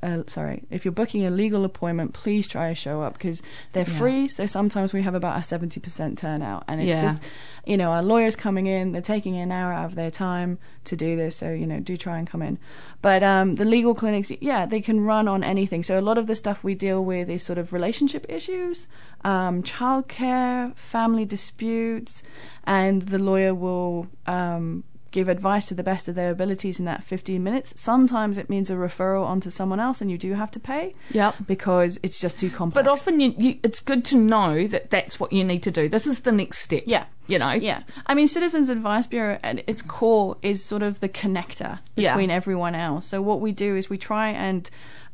uh, 0.00 0.22
sorry, 0.28 0.62
if 0.70 0.84
you're 0.84 0.92
booking 0.92 1.26
a 1.26 1.30
legal 1.30 1.64
appointment, 1.64 2.12
please 2.14 2.46
try 2.46 2.68
to 2.68 2.74
show 2.76 3.02
up 3.02 3.14
because 3.14 3.42
they're 3.72 3.84
Yeah. 3.84 3.98
free. 3.98 4.28
So 4.28 4.46
sometimes 4.46 4.92
we 4.92 5.02
have 5.02 5.14
about 5.16 5.36
a 5.36 5.42
seventy 5.42 5.80
percent 5.80 6.18
turnout, 6.18 6.62
and 6.68 6.80
it's 6.80 7.02
Yeah. 7.02 7.08
just, 7.08 7.22
you 7.66 7.76
know, 7.76 7.90
our 7.90 8.02
lawyers 8.02 8.36
coming 8.36 8.66
in, 8.66 8.92
they're 8.92 9.02
taking 9.02 9.36
an 9.36 9.50
hour 9.50 9.72
out 9.72 9.86
of 9.86 9.96
their 9.96 10.10
time 10.10 10.58
to 10.84 10.94
do 10.94 11.16
this. 11.16 11.34
So 11.34 11.50
you 11.50 11.66
know, 11.66 11.80
do 11.80 11.96
try 11.96 12.18
and 12.18 12.28
come 12.28 12.42
in. 12.42 12.58
But 13.02 13.24
um, 13.24 13.56
the 13.56 13.64
legal 13.64 13.94
clinics, 13.96 14.30
yeah, 14.40 14.64
they 14.64 14.80
can 14.80 15.00
run 15.00 15.26
on 15.26 15.42
anything. 15.42 15.82
So 15.82 15.98
a 15.98 16.02
lot 16.02 16.18
of 16.18 16.28
the 16.28 16.36
stuff 16.36 16.62
we 16.62 16.76
deal 16.76 17.04
with 17.04 17.28
is 17.28 17.42
sort 17.42 17.58
of 17.58 17.72
relationship 17.72 18.24
issues, 18.28 18.86
um, 19.24 19.64
childcare, 19.64 20.76
family 20.76 21.24
disputes, 21.24 22.22
and 22.62 23.02
the 23.02 23.18
lawyer 23.18 23.52
will. 23.52 24.06
Um, 24.26 24.84
give 25.16 25.28
advice 25.30 25.66
to 25.68 25.74
the 25.74 25.82
best 25.82 26.08
of 26.08 26.14
their 26.14 26.30
abilities 26.30 26.78
in 26.78 26.84
that 26.84 27.02
15 27.02 27.42
minutes. 27.42 27.72
Sometimes 27.74 28.36
it 28.36 28.50
means 28.50 28.68
a 28.68 28.74
referral 28.74 29.24
onto 29.24 29.48
someone 29.48 29.80
else 29.80 30.02
and 30.02 30.10
you 30.10 30.18
do 30.18 30.34
have 30.34 30.50
to 30.50 30.60
pay 30.60 30.94
Yep. 31.12 31.36
because 31.46 31.98
it's 32.02 32.20
just 32.20 32.36
too 32.38 32.50
complex. 32.50 32.84
But 32.84 32.90
often 32.90 33.18
you, 33.20 33.34
you, 33.38 33.58
it's 33.62 33.80
good 33.80 34.04
to 34.06 34.16
know 34.18 34.66
that 34.66 34.90
that's 34.90 35.18
what 35.18 35.32
you 35.32 35.42
need 35.42 35.62
to 35.62 35.70
do. 35.70 35.88
This 35.88 36.06
is 36.06 36.20
the 36.20 36.32
next 36.32 36.58
step. 36.58 36.82
Yeah. 36.86 37.06
You 37.28 37.38
know. 37.38 37.52
Yeah. 37.52 37.82
I 38.06 38.14
mean, 38.14 38.28
Citizens 38.28 38.68
Advice 38.68 39.06
Bureau 39.06 39.38
at 39.42 39.66
its 39.66 39.80
core 39.80 40.36
is 40.42 40.62
sort 40.62 40.82
of 40.82 41.00
the 41.00 41.08
connector 41.08 41.78
Yeah. 41.96 42.12
between 42.12 42.30
everyone 42.30 42.74
else. 42.74 43.06
So 43.06 43.22
what 43.22 43.40
we 43.40 43.52
do 43.52 43.74
is 43.74 43.88
we 43.88 43.96
try 43.96 44.28
and 44.28 44.68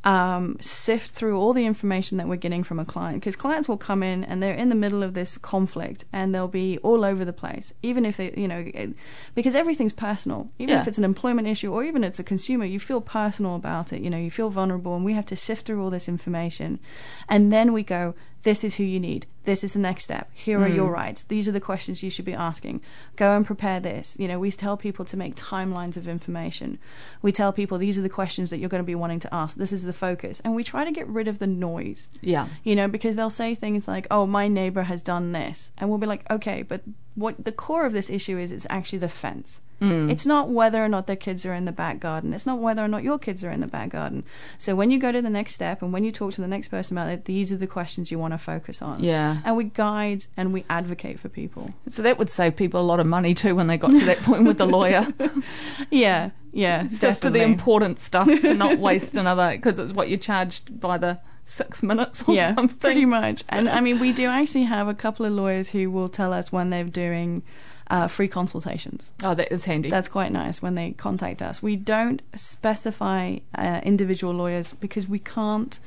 um, 0.05 0.57
sift 0.61 1.11
through 1.11 1.39
all 1.39 1.53
the 1.53 1.65
information 1.65 2.19
that 2.19 2.27
we're 2.27 2.37
getting 2.37 2.65
from 2.65 2.81
a 2.81 2.85
client. 2.85 3.21
Because 3.21 3.37
clients 3.37 3.69
will 3.69 3.77
come 3.77 4.03
in 4.03 4.25
and 4.25 4.43
they're 4.43 4.55
in 4.55 4.69
the 4.69 4.75
middle 4.75 5.03
of 5.03 5.15
this 5.15 5.39
conflict 5.39 6.05
and 6.13 6.35
they'll 6.35 6.49
be 6.49 6.79
all 6.79 7.05
over 7.05 7.25
the 7.25 7.33
place 7.33 7.73
even 7.83 8.05
if 8.05 8.17
they 8.17 8.33
you 8.37 8.49
know 8.49 8.65
it, 8.75 8.91
because 9.35 9.55
everything's 9.55 9.93
personal. 9.93 10.51
Even 10.59 10.75
Yeah. 10.75 10.81
if 10.81 10.89
it's 10.89 10.99
an 10.99 11.05
employment 11.05 11.47
issue 11.47 11.73
or 11.73 11.85
even 11.85 12.03
it's 12.03 12.19
a 12.19 12.25
consumer 12.25 12.65
you 12.65 12.81
feel 12.81 13.01
personal 13.01 13.55
about 13.55 13.93
it 13.93 14.01
you 14.03 14.11
know 14.11 14.19
you 14.19 14.31
feel 14.31 14.51
vulnerable 14.51 14.97
and 14.97 15.05
we 15.05 15.13
have 15.13 15.27
to 15.27 15.37
sift 15.37 15.67
through 15.67 15.83
all 15.83 15.91
this 15.91 16.09
information. 16.09 16.81
And 17.29 17.53
then 17.53 17.73
we 17.73 17.83
go 17.83 18.15
this 18.43 18.65
is 18.65 18.77
who 18.77 18.85
you 18.85 18.99
need 18.99 19.27
this 19.45 19.65
is 19.65 19.73
the 19.73 19.79
next 19.79 20.05
step. 20.05 20.31
Here 20.33 20.61
are 20.61 20.69
your 20.69 20.89
hmm. 20.89 20.95
rights. 20.95 21.25
These 21.25 21.49
are 21.49 21.53
the 21.53 21.61
questions 21.61 22.03
you 22.03 22.11
should 22.11 22.25
be 22.25 22.35
asking. 22.35 22.81
Go 23.17 23.37
and 23.37 23.45
prepare 23.45 23.81
this. 23.81 24.17
You 24.19 24.29
know 24.29 24.39
we 24.39 24.51
tell 24.51 24.77
people 24.77 25.05
to 25.07 25.17
make 25.17 25.35
timelines 25.35 25.97
of 25.97 26.07
information. 26.09 26.79
We 27.23 27.33
tell 27.33 27.53
people 27.53 27.79
these 27.79 27.99
are 27.99 28.03
the 28.03 28.09
questions 28.09 28.51
that 28.51 28.59
you're 28.59 28.69
going 28.69 28.83
to 28.83 28.87
be 28.87 28.95
wanting 28.95 29.21
to 29.21 29.35
ask. 29.35 29.57
This 29.57 29.73
is 29.73 29.85
the 29.85 29.93
focus. 29.93 30.41
And 30.45 30.55
we 30.55 30.65
try 30.65 30.85
to 30.85 30.93
get 30.93 31.09
rid 31.09 31.29
of 31.29 31.39
the 31.39 31.47
noise. 31.47 32.11
Yeah. 32.21 32.49
you 32.65 32.77
know 32.77 32.89
because 32.89 33.17
they'll 33.17 33.31
say 33.31 33.55
things 33.55 33.89
like 33.89 34.07
oh 34.11 34.27
my 34.27 34.49
neighbor 34.49 34.85
has 34.85 35.03
done 35.03 35.33
this. 35.33 35.71
And 35.79 35.89
we'll 35.89 35.99
be 35.99 36.07
like 36.07 36.29
okay 36.31 36.63
but 36.63 36.83
what 37.15 37.45
the 37.45 37.53
core 37.53 37.87
of 37.87 37.93
this 37.93 38.11
issue 38.11 38.39
is 38.39 38.53
is 38.53 38.67
actually 38.71 38.99
the 38.99 39.09
fence. 39.09 39.61
Mm. 39.81 40.13
It's 40.13 40.25
not 40.25 40.49
whether 40.49 40.83
or 40.83 40.89
not 40.89 41.09
their 41.09 41.17
kids 41.17 41.45
are 41.45 41.55
in 41.55 41.65
the 41.65 41.73
back 41.73 41.99
garden. 41.99 42.33
It's 42.33 42.47
not 42.47 42.61
whether 42.61 42.85
or 42.85 42.89
not 42.89 43.03
your 43.03 43.19
kids 43.19 43.43
are 43.43 43.51
in 43.51 43.59
the 43.59 43.67
back 43.67 43.89
garden. 43.89 44.23
So 44.57 44.77
when 44.77 44.93
you 44.93 44.99
go 44.99 45.11
to 45.11 45.21
the 45.21 45.29
next 45.29 45.55
step 45.55 45.83
and 45.83 45.93
when 45.93 46.05
you 46.05 46.13
talk 46.13 46.33
to 46.35 46.41
the 46.41 46.47
next 46.47 46.69
person 46.69 46.97
about 46.97 47.11
it 47.11 47.25
these 47.25 47.53
are 47.53 47.57
the 47.57 47.67
questions 47.67 48.11
you 48.13 48.19
want 48.19 48.33
to 48.33 48.39
focus 48.39 48.81
on. 48.81 49.03
Yeah. 49.03 49.39
and 49.45 49.57
we 49.57 49.65
guide 49.65 50.27
and 50.37 50.53
we 50.53 50.65
advocate 50.71 51.19
for 51.19 51.29
people. 51.29 51.75
So 51.89 52.01
that 52.03 52.17
would 52.17 52.31
save 52.31 52.55
people 52.55 52.81
a 52.81 52.87
lot 52.87 53.01
of 53.01 53.07
money 53.07 53.35
too 53.35 53.57
when 53.57 53.67
they 53.67 53.77
got 53.77 53.91
to 53.91 54.05
that 54.05 54.19
point 54.23 54.45
with 54.45 54.59
the 54.59 54.67
lawyer. 54.67 55.07
yeah 55.91 56.31
yeah 56.53 56.87
Sift 56.87 57.23
to 57.23 57.31
the 57.31 57.43
important 57.43 57.99
stuff 57.99 58.29
to 58.43 58.55
not 58.55 58.79
waste 58.89 59.17
another 59.17 59.51
because 59.51 59.81
it's 59.81 59.93
what 59.93 60.09
you're 60.09 60.19
charged 60.19 60.79
by 60.81 60.97
the 60.97 61.19
six 61.45 61.83
minutes 61.83 62.25
or 62.27 62.35
yeah, 62.35 62.55
something. 62.55 62.79
pretty 62.79 63.05
much. 63.05 63.45
And 63.49 63.69
I 63.69 63.81
mean, 63.81 63.99
we 63.99 64.13
do 64.13 64.27
actually 64.27 64.65
have 64.65 64.89
a 64.89 64.95
couple 64.95 65.27
of 65.27 65.33
lawyers 65.33 65.71
who 65.71 65.91
will 65.91 66.09
tell 66.09 66.33
us 66.33 66.53
when 66.53 66.71
they're 66.71 66.85
doing 66.85 67.43
uh, 67.91 68.09
free 68.09 68.29
consultations. 68.29 69.13
Oh, 69.23 69.35
that 69.35 69.53
is 69.53 69.65
handy. 69.65 69.91
That's 69.91 70.09
quite 70.09 70.33
nice 70.33 70.63
when 70.63 70.75
they 70.75 70.93
contact 70.93 71.43
us. 71.43 71.63
We 71.63 71.77
don't 71.77 72.23
specify 72.35 73.39
uh, 73.55 73.81
individual 73.85 74.33
lawyers 74.33 74.73
because 74.73 75.09
we 75.09 75.19
can't. 75.19 75.79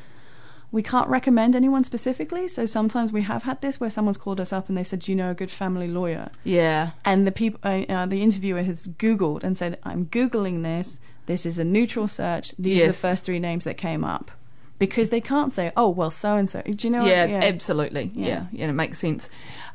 We 0.72 0.84
can't 0.84 1.08
recommend 1.08 1.56
anyone 1.56 1.86
specifically, 1.86 2.50
so 2.50 2.66
sometimes 2.66 3.14
we 3.14 3.22
have 3.22 3.44
had 3.44 3.62
this 3.62 3.80
where 3.80 3.90
someone's 3.90 4.18
called 4.18 4.42
us 4.42 4.52
up 4.52 4.68
and 4.68 4.78
they 4.78 4.84
said, 4.84 5.00
"Do 5.00 5.12
you 5.12 5.16
know 5.16 5.32
a 5.32 5.34
good 5.34 5.52
family 5.52 5.88
lawyer?" 5.88 6.32
yeah. 6.44 6.92
and 7.06 7.26
the 7.26 7.32
people 7.32 7.62
uh, 7.64 7.84
uh, 7.88 8.06
the 8.06 8.22
interviewer 8.22 8.62
has 8.64 8.88
googled 8.88 9.44
and 9.44 9.58
said 9.58 9.78
i'm 9.84 10.08
googling 10.08 10.64
this 10.64 11.00
this 11.28 11.46
is 11.46 11.58
a 11.58 11.64
neutral 11.64 12.10
search 12.10 12.54
these 12.60 12.82
are 12.82 12.88
the 12.88 12.94
first 12.94 13.24
three 13.24 13.40
names 13.40 13.64
that 13.64 13.78
came 13.78 14.04
up 14.04 14.32
because 14.80 15.10
they 15.10 15.22
can't 15.22 15.54
say 15.54 15.72
oh 15.78 15.90
well 15.90 16.12
so 16.12 16.36
and 16.36 16.50
so 16.50 16.62
do 16.62 16.88
you 16.88 16.92
know 16.92 17.06
yeah, 17.06 17.26
what? 17.26 17.44
absolutely. 17.44 18.12
Yeah. 18.14 18.26
Yeah. 18.28 18.46
yeah, 18.52 18.70
it 18.70 18.74
makes 18.74 19.00
sense. 19.00 19.30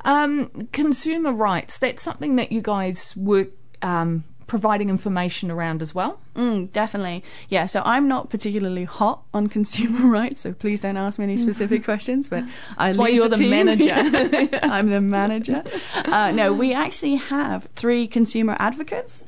Um, 0.05 0.69
consumer 0.73 1.33
rights, 1.33 1.79
that's 1.79 2.03
something 2.03 2.37
that 2.37 2.51
you 2.53 2.61
guys 2.63 3.15
work 3.17 3.49
um, 3.83 4.25
providing 4.47 4.89
information 4.91 5.51
around 5.51 5.81
as 5.81 5.95
well. 5.95 6.19
Mm, 6.35 6.73
definitely 6.73 7.23
yeah 7.49 7.67
so 7.67 7.83
i'm 7.85 8.09
not 8.09 8.31
particularly 8.31 8.85
hot 8.85 9.23
on 9.35 9.49
consumer 9.49 10.09
rights 10.19 10.41
so 10.41 10.53
please 10.55 10.81
don't 10.81 10.97
ask 10.97 11.19
me 11.19 11.25
any 11.25 11.37
specific 11.37 11.85
questions 11.91 12.29
but 12.29 12.45
i 12.79 12.87
That's 12.87 12.97
why 12.97 13.09
you're 13.09 13.29
the 13.29 13.37
team. 13.37 13.51
manager. 13.51 13.93
i'm 14.63 14.89
the 14.89 15.01
manager 15.03 15.63
uh, 15.97 16.31
no 16.31 16.53
we 16.53 16.73
actually 16.73 17.17
have 17.17 17.69
three 17.77 18.07
consumer 18.07 18.57
advocates 18.59 19.25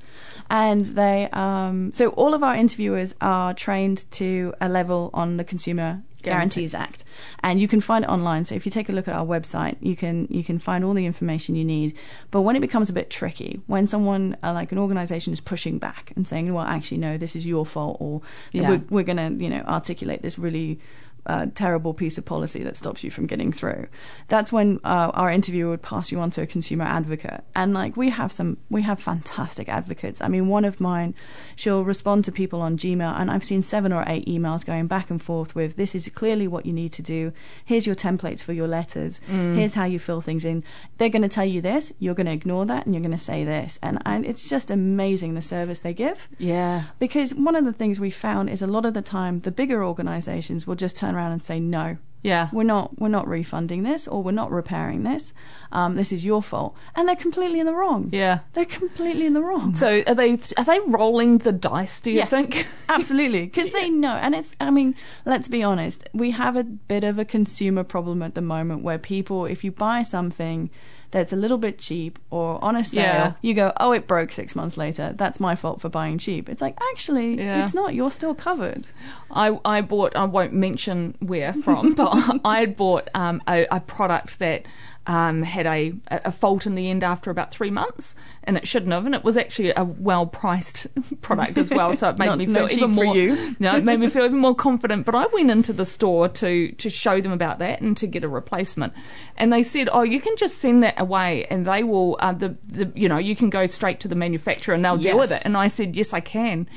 and 0.50 0.84
they 0.86 1.28
um, 1.32 1.92
so 1.92 2.08
all 2.10 2.34
of 2.34 2.42
our 2.42 2.54
interviewers 2.54 3.14
are 3.20 3.54
trained 3.54 4.10
to 4.12 4.54
a 4.60 4.68
level 4.68 5.10
on 5.14 5.36
the 5.36 5.44
consumer 5.44 6.02
guarantees 6.22 6.72
act. 6.72 7.02
And 7.42 7.60
you 7.60 7.66
can 7.66 7.80
find 7.80 8.04
it 8.04 8.08
online. 8.08 8.44
So 8.44 8.54
if 8.54 8.64
you 8.64 8.70
take 8.70 8.88
a 8.88 8.92
look 8.92 9.08
at 9.08 9.14
our 9.14 9.26
website 9.26 9.76
you 9.80 9.96
can 9.96 10.28
you 10.30 10.44
can 10.44 10.58
find 10.60 10.84
all 10.84 10.94
the 10.94 11.04
information 11.04 11.56
you 11.56 11.64
need. 11.64 11.94
But 12.30 12.42
when 12.42 12.54
it 12.54 12.60
becomes 12.60 12.88
a 12.88 12.92
bit 12.92 13.10
tricky 13.10 13.60
when 13.66 13.86
someone 13.88 14.36
uh, 14.42 14.52
like 14.52 14.70
an 14.70 14.78
organization 14.78 15.32
is 15.32 15.40
pushing 15.40 15.78
back 15.78 16.12
and 16.14 16.26
saying 16.28 16.52
well 16.54 16.64
actually 16.64 16.98
no 16.98 17.18
this 17.18 17.34
is 17.34 17.44
your 17.44 17.66
fault 17.66 17.96
or 18.00 18.22
Yeah. 18.52 18.68
we're, 18.70 18.82
we're 18.90 19.02
going 19.04 19.16
to 19.38 19.44
you 19.44 19.50
know 19.50 19.62
articulate 19.62 20.22
this 20.22 20.38
really 20.38 20.78
uh, 21.26 21.46
terrible 21.54 21.94
piece 21.94 22.18
of 22.18 22.24
policy 22.24 22.62
that 22.64 22.76
stops 22.76 23.04
you 23.04 23.10
from 23.10 23.26
getting 23.26 23.52
through. 23.52 23.86
That's 24.28 24.52
when 24.52 24.80
uh, 24.84 25.10
our 25.14 25.30
interviewer 25.30 25.70
would 25.70 25.82
pass 25.82 26.10
you 26.10 26.20
on 26.20 26.30
to 26.32 26.42
a 26.42 26.46
consumer 26.46 26.84
advocate, 26.84 27.44
and 27.54 27.72
like 27.74 27.96
we 27.96 28.10
have 28.10 28.32
some, 28.32 28.56
we 28.70 28.82
have 28.82 29.00
fantastic 29.00 29.68
advocates. 29.68 30.20
I 30.20 30.28
mean, 30.28 30.48
one 30.48 30.64
of 30.64 30.80
mine, 30.80 31.14
she'll 31.56 31.84
respond 31.84 32.24
to 32.24 32.32
people 32.32 32.60
on 32.60 32.76
Gmail, 32.76 33.20
and 33.20 33.30
I've 33.30 33.44
seen 33.44 33.62
seven 33.62 33.92
or 33.92 34.04
eight 34.06 34.26
emails 34.26 34.64
going 34.64 34.86
back 34.86 35.10
and 35.10 35.22
forth 35.22 35.54
with, 35.54 35.76
"This 35.76 35.94
is 35.94 36.08
clearly 36.08 36.48
what 36.48 36.66
you 36.66 36.72
need 36.72 36.92
to 36.92 37.02
do. 37.02 37.32
Here's 37.64 37.86
your 37.86 37.94
templates 37.94 38.42
for 38.42 38.52
your 38.52 38.68
letters. 38.68 39.20
Here's 39.26 39.74
how 39.74 39.84
you 39.84 39.98
fill 39.98 40.20
things 40.20 40.44
in. 40.44 40.64
They're 40.98 41.08
going 41.08 41.22
to 41.22 41.28
tell 41.28 41.44
you 41.44 41.60
this. 41.60 41.92
You're 41.98 42.14
going 42.14 42.26
to 42.26 42.32
ignore 42.32 42.66
that, 42.66 42.86
and 42.86 42.94
you're 42.94 43.02
going 43.02 43.12
to 43.12 43.18
say 43.18 43.44
this." 43.44 43.78
And, 43.82 44.00
and 44.04 44.26
it's 44.26 44.48
just 44.48 44.70
amazing 44.70 45.34
the 45.34 45.42
service 45.42 45.80
they 45.80 45.94
give. 45.94 46.28
Yeah. 46.38 46.84
Because 46.98 47.34
one 47.34 47.56
of 47.56 47.64
the 47.64 47.72
things 47.72 48.00
we 48.00 48.10
found 48.10 48.50
is 48.50 48.62
a 48.62 48.66
lot 48.66 48.86
of 48.86 48.94
the 48.94 49.02
time 49.02 49.40
the 49.40 49.50
bigger 49.50 49.84
organizations 49.84 50.66
will 50.66 50.74
just 50.74 50.96
turn 50.96 51.11
around 51.12 51.32
and 51.32 51.44
say 51.44 51.60
no. 51.60 51.98
Yeah. 52.22 52.48
We're 52.52 52.62
not 52.62 52.98
we're 52.98 53.08
not 53.08 53.26
refunding 53.26 53.82
this 53.82 54.06
or 54.06 54.22
we're 54.22 54.30
not 54.30 54.50
repairing 54.50 55.02
this. 55.02 55.34
Um, 55.72 55.96
this 55.96 56.12
is 56.12 56.24
your 56.24 56.42
fault. 56.42 56.76
And 56.94 57.08
they're 57.08 57.16
completely 57.16 57.58
in 57.58 57.66
the 57.66 57.74
wrong. 57.74 58.10
Yeah. 58.12 58.40
They're 58.52 58.64
completely 58.64 59.26
in 59.26 59.32
the 59.34 59.42
wrong. 59.42 59.74
So 59.74 60.02
are 60.06 60.14
they 60.14 60.38
are 60.56 60.64
they 60.64 60.80
rolling 60.86 61.38
the 61.38 61.52
dice? 61.52 62.00
Do 62.00 62.10
you 62.10 62.18
yes, 62.18 62.30
think? 62.30 62.66
absolutely, 62.88 63.46
because 63.46 63.72
they 63.72 63.90
know, 63.90 64.14
and 64.14 64.34
it's. 64.34 64.54
I 64.60 64.70
mean, 64.70 64.94
let's 65.24 65.48
be 65.48 65.62
honest. 65.62 66.08
We 66.12 66.30
have 66.30 66.56
a 66.56 66.64
bit 66.64 67.02
of 67.04 67.18
a 67.18 67.24
consumer 67.24 67.84
problem 67.84 68.22
at 68.22 68.34
the 68.34 68.40
moment 68.40 68.82
where 68.82 68.98
people, 68.98 69.46
if 69.46 69.64
you 69.64 69.72
buy 69.72 70.02
something 70.02 70.70
that's 71.12 71.32
a 71.32 71.36
little 71.36 71.58
bit 71.58 71.78
cheap 71.78 72.18
or 72.30 72.62
on 72.64 72.74
a 72.74 72.82
sale, 72.82 73.02
Yeah. 73.04 73.32
you 73.42 73.54
go, 73.54 73.72
"Oh, 73.78 73.92
it 73.92 74.06
broke 74.08 74.32
six 74.32 74.56
months 74.56 74.76
later. 74.76 75.14
That's 75.16 75.38
my 75.38 75.54
fault 75.54 75.80
for 75.80 75.88
buying 75.88 76.18
cheap." 76.18 76.48
It's 76.48 76.60
like 76.60 76.76
actually, 76.92 77.36
Yeah. 77.38 77.62
it's 77.62 77.74
not. 77.74 77.94
You're 77.94 78.10
still 78.10 78.34
covered. 78.34 78.86
I, 79.30 79.58
I 79.64 79.80
bought, 79.80 80.16
I 80.16 80.24
won't 80.24 80.52
mention 80.52 81.14
where 81.20 81.52
from, 81.52 81.94
but 82.00 82.40
I 82.44 82.60
had 82.60 82.76
bought 82.76 83.08
um, 83.14 83.40
a, 83.48 83.66
a 83.70 83.80
product 83.80 84.38
that 84.40 84.64
um, 85.06 85.42
had 85.42 85.66
a, 85.66 85.92
a 86.08 86.30
fault 86.30 86.66
in 86.66 86.74
the 86.74 86.88
end 86.88 87.02
after 87.02 87.30
about 87.30 87.50
three 87.50 87.70
months, 87.70 88.14
and 88.44 88.56
it 88.56 88.68
shouldn't 88.68 88.92
have. 88.92 89.04
And 89.04 89.14
it 89.14 89.24
was 89.24 89.36
actually 89.36 89.72
a 89.76 89.84
well 89.84 90.26
priced 90.26 90.86
product 91.22 91.58
as 91.58 91.70
well, 91.70 91.94
so 91.94 92.10
it 92.10 92.18
made 92.18 92.26
Not- 92.26 92.38
me 92.38 92.46
feel 92.46 92.68
even 92.70 92.90
more. 92.92 93.16
you. 93.16 93.56
No, 93.58 93.76
it 93.76 93.84
made 93.84 93.98
me 94.00 94.08
feel 94.08 94.24
even 94.24 94.38
more 94.38 94.54
confident. 94.54 95.04
But 95.04 95.14
I 95.14 95.26
went 95.26 95.50
into 95.50 95.72
the 95.72 95.84
store 95.84 96.28
to 96.28 96.72
to 96.72 96.90
show 96.90 97.20
them 97.20 97.32
about 97.32 97.58
that 97.58 97.80
and 97.80 97.96
to 97.96 98.06
get 98.06 98.22
a 98.24 98.28
replacement, 98.28 98.92
and 99.36 99.52
they 99.52 99.62
said, 99.62 99.88
"Oh, 99.92 100.02
you 100.02 100.20
can 100.20 100.36
just 100.36 100.58
send 100.58 100.82
that 100.82 101.00
away, 101.00 101.46
and 101.46 101.66
they 101.66 101.82
will. 101.82 102.16
Uh, 102.20 102.32
the, 102.32 102.56
the 102.66 102.92
you 102.94 103.08
know 103.08 103.18
you 103.18 103.34
can 103.34 103.50
go 103.50 103.66
straight 103.66 103.98
to 104.00 104.08
the 104.08 104.14
manufacturer 104.16 104.74
and 104.74 104.84
they'll 104.84 104.96
deal 104.98 105.18
with 105.18 105.32
it." 105.32 105.42
And 105.44 105.56
I 105.56 105.68
said, 105.68 105.96
"Yes, 105.96 106.12
I 106.12 106.20
can." 106.20 106.68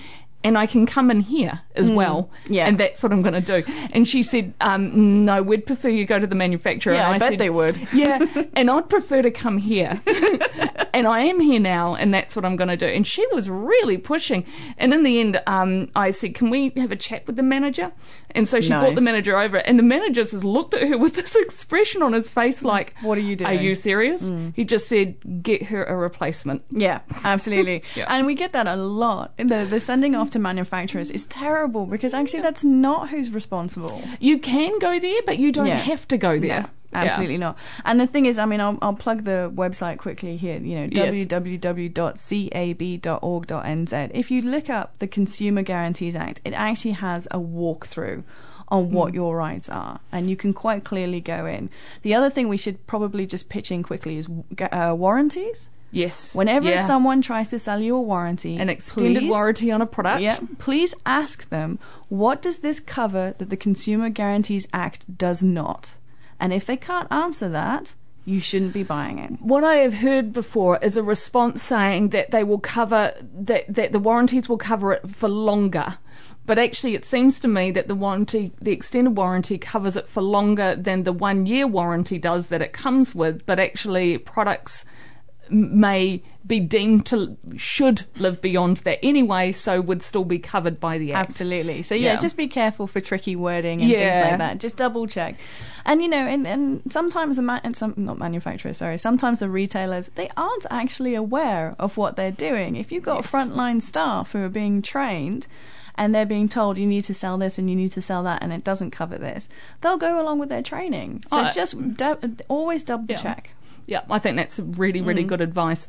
And 0.45 0.59
I 0.59 0.67
can 0.67 0.85
come 0.85 1.09
in 1.09 1.21
here 1.21 1.59
as 1.73 1.89
well. 1.89 2.29
Mm. 2.45 2.55
yeah. 2.55 2.67
And 2.67 2.77
that's 2.77 3.01
what 3.01 3.11
I'm 3.11 3.23
going 3.23 3.33
to 3.33 3.61
do. 3.61 3.63
And 3.91 4.07
she 4.07 4.21
said, 4.21 4.53
um, 4.61 5.25
no, 5.25 5.41
we'd 5.41 5.65
prefer 5.65 5.89
you 5.89 6.05
go 6.05 6.19
to 6.19 6.27
the 6.27 6.35
manufacturer. 6.35 6.93
Yeah, 6.93 7.07
and 7.07 7.15
I 7.15 7.17
bet 7.17 7.31
said, 7.31 7.39
they 7.39 7.49
would. 7.49 7.87
yeah, 7.93 8.23
and 8.53 8.69
I'd 8.69 8.87
prefer 8.87 9.23
to 9.23 9.31
come 9.31 9.57
here. 9.57 9.99
and 10.93 11.07
I 11.07 11.21
am 11.21 11.39
here 11.39 11.59
now, 11.59 11.95
and 11.95 12.13
that's 12.13 12.35
what 12.35 12.45
I'm 12.45 12.55
going 12.57 12.67
to 12.67 12.77
do. 12.77 12.85
And 12.85 13.07
she 13.07 13.25
was 13.33 13.49
really 13.49 13.97
pushing. 13.97 14.45
And 14.77 14.93
in 14.93 15.01
the 15.01 15.19
end, 15.19 15.41
um, 15.47 15.87
I 15.95 16.11
said, 16.11 16.35
Can 16.35 16.51
we 16.51 16.71
have 16.77 16.91
a 16.91 16.95
chat 16.95 17.25
with 17.25 17.37
the 17.37 17.43
manager? 17.43 17.91
And 18.31 18.47
so 18.47 18.61
she 18.61 18.69
brought 18.69 18.95
the 18.95 19.01
manager 19.01 19.37
over, 19.39 19.57
and 19.57 19.79
the 19.79 19.83
manager 19.83 20.23
just 20.23 20.43
looked 20.43 20.75
at 20.75 20.87
her 20.87 20.97
with 21.05 21.15
this 21.15 21.35
expression 21.35 22.03
on 22.03 22.13
his 22.13 22.29
face 22.29 22.63
like, 22.63 22.93
What 23.01 23.17
are 23.17 23.21
you 23.21 23.35
doing? 23.35 23.49
Are 23.49 23.59
you 23.59 23.73
serious? 23.73 24.31
He 24.53 24.63
just 24.63 24.87
said, 24.87 25.41
Get 25.41 25.63
her 25.63 25.83
a 25.83 25.95
replacement. 25.95 26.63
Yeah, 26.69 26.99
absolutely. 27.23 27.83
Yeah. 27.95 28.05
And 28.09 28.27
we 28.27 28.35
get 28.35 28.53
that 28.53 28.67
a 28.67 28.75
lot. 28.75 29.35
The, 29.37 29.65
the 29.67 29.79
sending 29.79 30.13
off 30.13 30.29
to 30.35 30.39
manufacturers 30.39 31.09
is 31.11 31.23
terrible 31.25 31.85
because 31.85 32.13
actually 32.13 32.41
that's 32.41 32.63
not 32.65 33.09
who's 33.09 33.29
responsible. 33.31 34.01
You 34.19 34.37
can 34.37 34.77
go 34.79 34.99
there, 34.99 35.21
but 35.25 35.37
you 35.39 35.51
don't 35.51 35.65
Yeah. 35.67 35.77
have 35.77 36.07
to 36.09 36.17
go 36.17 36.37
there. 36.39 36.61
No, 36.63 36.67
absolutely 37.01 37.37
not. 37.37 37.57
And 37.85 37.99
the 37.99 38.07
thing 38.07 38.25
is, 38.25 38.37
I 38.37 38.45
mean, 38.45 38.59
I'll, 38.61 38.77
I'll 38.81 38.93
plug 38.93 39.23
the 39.23 39.51
website 39.55 39.97
quickly 39.97 40.35
here. 40.37 40.59
You 40.59 40.75
know, 40.79 40.89
Yes. 40.91 41.13
www.cab.org.nz. 42.75 44.11
If 44.13 44.31
you 44.31 44.41
look 44.41 44.69
up 44.69 44.99
the 44.99 45.07
Consumer 45.07 45.61
Guarantees 45.61 46.15
Act, 46.15 46.41
it 46.45 46.53
actually 46.53 46.91
has 46.91 47.27
a 47.31 47.39
walkthrough 47.39 48.23
on 48.69 48.91
what 48.91 49.09
Hmm. 49.11 49.15
your 49.15 49.35
rights 49.37 49.69
are, 49.69 49.99
and 50.11 50.29
you 50.29 50.35
can 50.35 50.51
quite 50.53 50.83
clearly 50.83 51.21
go 51.21 51.45
in. 51.45 51.69
The 52.01 52.13
other 52.15 52.29
thing 52.31 52.47
we 52.49 52.57
should 52.57 52.85
probably 52.87 53.25
just 53.27 53.47
pitch 53.47 53.71
in 53.71 53.83
quickly 53.83 54.17
is 54.17 54.27
uh, 54.71 54.93
warranties. 54.97 55.69
Yes. 55.95 56.35
Whenever 56.35 56.69
Yeah. 56.69 56.81
someone 56.85 57.21
tries 57.21 57.49
to 57.49 57.59
sell 57.59 57.79
you 57.79 57.95
a 57.95 58.01
warranty, 58.01 58.57
an 58.57 58.69
extended 58.69 59.21
please- 59.21 59.29
warranty 59.29 59.71
on 59.71 59.81
a 59.81 59.85
product. 59.85 60.21
yeah, 60.21 60.39
please 60.59 60.93
ask 61.05 61.49
them 61.49 61.79
what 62.09 62.41
does 62.41 62.59
this 62.59 62.79
cover 62.79 63.33
that 63.37 63.49
the 63.49 63.57
Consumer 63.57 64.09
Guarantees 64.09 64.67
Act 64.73 65.17
does 65.17 65.41
not? 65.41 65.95
And 66.39 66.51
if 66.51 66.65
they 66.65 66.75
can't 66.77 67.07
answer 67.11 67.47
that, 67.49 67.95
you 68.25 68.39
shouldn't 68.39 68.73
be 68.73 68.83
buying 68.83 69.19
it. 69.19 69.41
What 69.41 69.63
I 69.63 69.75
have 69.75 69.95
heard 69.95 70.33
before 70.33 70.79
is 70.81 70.97
a 70.97 71.03
response 71.03 71.61
saying 71.63 72.09
that 72.09 72.31
they 72.31 72.43
will 72.43 72.59
cover 72.59 73.13
that 73.33 73.63
that 73.73 73.91
the 73.93 73.99
warranties 73.99 74.49
will 74.49 74.57
cover 74.57 74.91
it 74.91 75.09
for 75.09 75.29
longer. 75.29 75.97
But 76.47 76.59
actually, 76.59 76.93
it 76.93 77.05
seems 77.05 77.39
to 77.39 77.47
me 77.47 77.71
that 77.71 77.87
the 77.87 77.95
warranty, 77.95 78.51
the 78.61 78.71
extended 78.71 79.15
warranty, 79.17 79.57
covers 79.57 79.95
it 79.95 80.07
for 80.07 80.21
longer 80.21 80.75
than 80.75 81.03
the 81.03 81.13
one 81.13 81.45
year 81.47 81.65
warranty 81.65 82.17
does 82.19 82.49
that 82.49 82.61
it 82.61 82.71
comes 82.73 83.15
with. 83.15 83.45
But 83.45 83.59
actually, 83.59 84.17
products 84.19 84.85
may 85.49 86.21
be 86.47 86.59
deemed 86.59 87.05
to 87.07 87.35
should 87.57 88.03
live 88.19 88.39
beyond 88.41 88.77
that 88.77 88.99
anyway, 89.03 89.51
so 89.51 89.81
would 89.81 90.03
still 90.03 90.23
be 90.23 90.37
covered 90.37 90.79
by 90.79 90.97
the 90.99 91.11
act. 91.13 91.29
Absolutely. 91.31 91.81
So 91.81 91.95
yeah, 91.95 92.13
Yeah. 92.13 92.19
just 92.19 92.37
be 92.37 92.47
careful 92.47 92.85
for 92.85 92.99
tricky 92.99 93.35
wording 93.35 93.81
and 93.81 93.89
Yeah. 93.89 94.13
things 94.21 94.29
like 94.31 94.37
that. 94.39 94.59
Just 94.59 94.77
double 94.77 95.07
check. 95.07 95.35
And 95.85 96.01
you 96.03 96.07
know, 96.07 96.17
and, 96.17 96.45
and 96.45 96.81
sometimes 96.89 97.35
the 97.37 97.41
man, 97.41 97.61
and 97.63 97.75
some 97.75 97.93
not 97.97 98.19
manufacturers, 98.19 98.77
sorry, 98.77 98.97
sometimes 98.99 99.39
the 99.39 99.49
retailers 99.49 100.11
they 100.15 100.29
aren't 100.37 100.65
actually 100.69 101.15
aware 101.15 101.75
of 101.79 101.97
what 101.97 102.15
they're 102.15 102.31
doing. 102.31 102.75
If 102.75 102.91
you've 102.91 103.03
got 103.03 103.23
Yes. 103.23 103.31
frontline 103.31 103.81
staff 103.81 104.31
who 104.33 104.43
are 104.43 104.49
being 104.49 104.81
trained. 104.81 105.47
And 105.97 106.13
they're 106.13 106.25
being 106.25 106.49
told 106.49 106.77
you 106.77 106.85
need 106.85 107.05
to 107.05 107.13
sell 107.13 107.37
this 107.37 107.57
and 107.57 107.69
you 107.69 107.75
need 107.77 107.93
to 107.93 108.01
sell 108.01 108.21
that, 108.23 108.43
and 108.43 108.51
it 108.51 108.65
doesn't 108.65 108.91
cover 108.91 109.17
this. 109.17 109.47
They'll 109.79 109.95
go 109.95 110.21
along 110.21 110.39
with 110.39 110.49
their 110.49 110.61
training. 110.61 111.23
So 111.29 111.45
Oh, 111.45 111.49
just 111.55 111.95
dou- 111.95 112.17
always 112.49 112.83
double 112.83 113.05
Yeah. 113.07 113.15
check. 113.15 113.51
Yeah, 113.87 114.01
I 114.09 114.19
think 114.19 114.35
that's 114.37 114.59
really, 114.59 115.01
really 115.01 115.23
good 115.23 115.41
advice. 115.41 115.87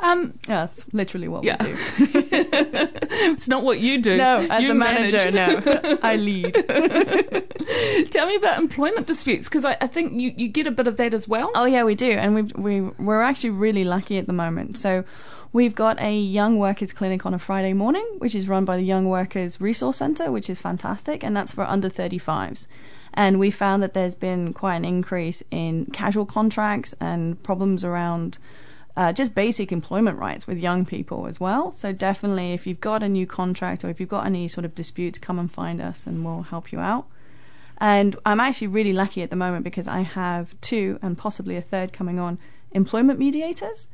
Um, 0.00 0.38
Yeah, 0.48 0.66
that's 0.66 0.84
literally 0.92 1.28
what 1.28 1.44
Yeah. 1.44 1.56
we 1.62 1.70
do. 1.72 1.76
it's 3.30 3.48
not 3.48 3.62
what 3.62 3.80
you 3.80 4.00
do. 4.02 4.16
No, 4.16 4.46
as 4.50 4.62
You 4.62 4.68
the 4.68 4.74
manager, 4.74 5.30
manage. 5.30 5.64
no, 5.64 5.98
I 6.02 6.16
lead. 6.16 6.54
Tell 8.10 8.26
me 8.26 8.34
about 8.36 8.58
employment 8.58 9.06
disputes 9.06 9.48
because 9.48 9.64
I, 9.64 9.76
I 9.80 9.86
think 9.86 10.20
you, 10.20 10.32
you 10.36 10.48
get 10.48 10.66
a 10.66 10.70
bit 10.70 10.86
of 10.86 10.96
that 10.96 11.14
as 11.14 11.26
well. 11.28 11.50
Oh 11.54 11.64
yeah, 11.64 11.84
we 11.84 11.94
do, 11.94 12.10
and 12.10 12.34
we've, 12.34 12.52
we 12.56 12.80
we're 12.80 13.22
actually 13.22 13.50
really 13.50 13.84
lucky 13.84 14.18
at 14.18 14.26
the 14.26 14.32
moment. 14.32 14.76
So 14.76 15.04
we've 15.52 15.74
got 15.74 16.00
a 16.00 16.16
young 16.18 16.58
workers 16.58 16.92
clinic 16.92 17.24
on 17.24 17.32
a 17.34 17.38
Friday 17.38 17.72
morning, 17.72 18.04
which 18.18 18.34
is 18.34 18.48
run 18.48 18.64
by 18.64 18.76
the 18.76 18.82
Young 18.82 19.08
Workers 19.08 19.60
Resource 19.60 19.98
Centre, 19.98 20.30
which 20.32 20.50
is 20.50 20.60
fantastic, 20.60 21.22
and 21.24 21.36
that's 21.36 21.52
for 21.52 21.62
under 21.64 21.88
35s. 21.88 22.66
And 23.14 23.38
we 23.38 23.50
found 23.50 23.82
that 23.82 23.94
there's 23.94 24.14
been 24.14 24.52
quite 24.52 24.74
an 24.76 24.84
increase 24.84 25.42
in 25.50 25.86
casual 25.86 26.26
contracts 26.26 26.94
and 27.00 27.40
problems 27.42 27.84
around 27.84 28.38
uh, 28.96 29.12
just 29.12 29.34
basic 29.34 29.72
employment 29.72 30.18
rights 30.18 30.46
with 30.46 30.58
young 30.58 30.84
people 30.84 31.26
as 31.26 31.40
well. 31.40 31.72
So 31.72 31.92
definitely, 31.92 32.52
if 32.52 32.66
you've 32.66 32.80
got 32.80 33.02
a 33.02 33.08
new 33.08 33.26
contract 33.26 33.84
or 33.84 33.90
if 33.90 33.98
you've 33.98 34.08
got 34.08 34.26
any 34.26 34.48
sort 34.48 34.64
of 34.64 34.74
disputes, 34.74 35.18
come 35.18 35.38
and 35.38 35.50
find 35.50 35.80
us, 35.80 36.06
and 36.06 36.24
we'll 36.24 36.42
help 36.42 36.72
you 36.72 36.80
out. 36.80 37.06
And 37.78 38.16
I'm 38.24 38.40
actually 38.40 38.68
really 38.68 38.92
lucky 38.92 39.22
at 39.22 39.30
the 39.30 39.36
moment 39.36 39.64
because 39.64 39.88
I 39.88 40.00
have 40.00 40.60
two 40.60 40.98
and 41.02 41.18
possibly 41.18 41.56
a 41.56 41.60
third 41.60 41.92
coming 41.92 42.20
on 42.20 42.38
employment 42.70 43.18
mediators. 43.18 43.88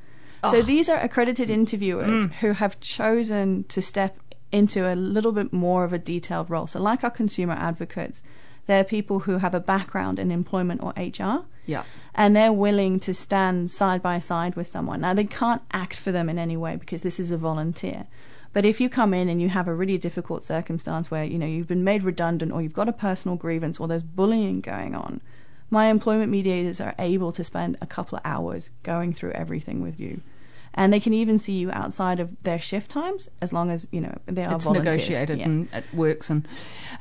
So 0.48 0.62
these 0.62 0.88
are 0.88 0.98
accredited 0.98 1.50
interviewers 1.50 2.26
who 2.40 2.52
have 2.52 2.80
chosen 2.80 3.64
to 3.64 3.82
step 3.82 4.16
into 4.52 4.90
a 4.90 4.96
little 4.96 5.32
bit 5.32 5.52
more 5.52 5.84
of 5.84 5.92
a 5.92 5.98
detailed 5.98 6.48
role. 6.48 6.66
So, 6.66 6.80
like 6.80 7.04
our 7.04 7.10
consumer 7.10 7.52
advocates, 7.52 8.22
they're 8.70 8.84
people 8.84 9.20
who 9.20 9.38
have 9.38 9.54
a 9.54 9.60
background 9.60 10.18
in 10.20 10.30
employment 10.30 10.80
or 10.82 10.92
HR 10.96 11.44
Yeah. 11.66 11.82
and 12.14 12.36
they're 12.36 12.52
willing 12.52 13.00
to 13.00 13.12
stand 13.12 13.70
side 13.70 14.00
by 14.00 14.18
side 14.20 14.54
with 14.54 14.66
someone. 14.68 15.00
Now, 15.00 15.12
they 15.14 15.24
can't 15.24 15.62
act 15.72 15.96
for 15.96 16.12
them 16.12 16.28
in 16.28 16.38
any 16.38 16.56
way 16.56 16.76
because 16.76 17.02
this 17.02 17.18
is 17.18 17.30
a 17.32 17.36
volunteer. 17.36 18.06
But 18.52 18.64
if 18.64 18.80
you 18.80 18.88
come 18.88 19.12
in 19.12 19.28
and 19.28 19.40
you 19.42 19.48
have 19.48 19.68
a 19.68 19.74
really 19.74 19.98
difficult 19.98 20.42
circumstance 20.44 21.10
where 21.10 21.24
you 21.24 21.38
know 21.38 21.46
you've 21.46 21.68
been 21.74 21.84
made 21.84 22.02
redundant 22.04 22.52
or 22.52 22.62
you've 22.62 22.80
got 22.80 22.88
a 22.88 22.92
personal 23.08 23.36
grievance 23.36 23.78
or 23.80 23.88
there's 23.88 24.02
bullying 24.02 24.60
going 24.60 24.94
on, 24.94 25.20
my 25.68 25.86
employment 25.86 26.30
mediators 26.30 26.80
are 26.80 26.94
able 26.98 27.32
to 27.32 27.44
spend 27.44 27.76
a 27.80 27.86
couple 27.86 28.18
of 28.18 28.22
hours 28.24 28.70
going 28.82 29.12
through 29.12 29.32
everything 29.32 29.80
with 29.82 29.98
you. 30.00 30.20
And 30.80 30.94
they 30.94 30.98
can 31.00 31.12
even 31.12 31.38
see 31.38 31.52
you 31.52 31.70
outside 31.72 32.20
of 32.20 32.42
their 32.42 32.58
shift 32.58 32.90
times 32.90 33.28
as 33.42 33.52
long 33.52 33.70
as, 33.70 33.86
you 33.92 34.00
know, 34.00 34.16
they 34.24 34.44
are 34.44 34.54
it's 34.54 34.64
volunteers. 34.64 34.94
negotiated 34.94 35.38
Yeah. 35.38 35.44
and 35.44 35.68
it 35.74 35.84
works 35.92 36.30
and 36.30 36.48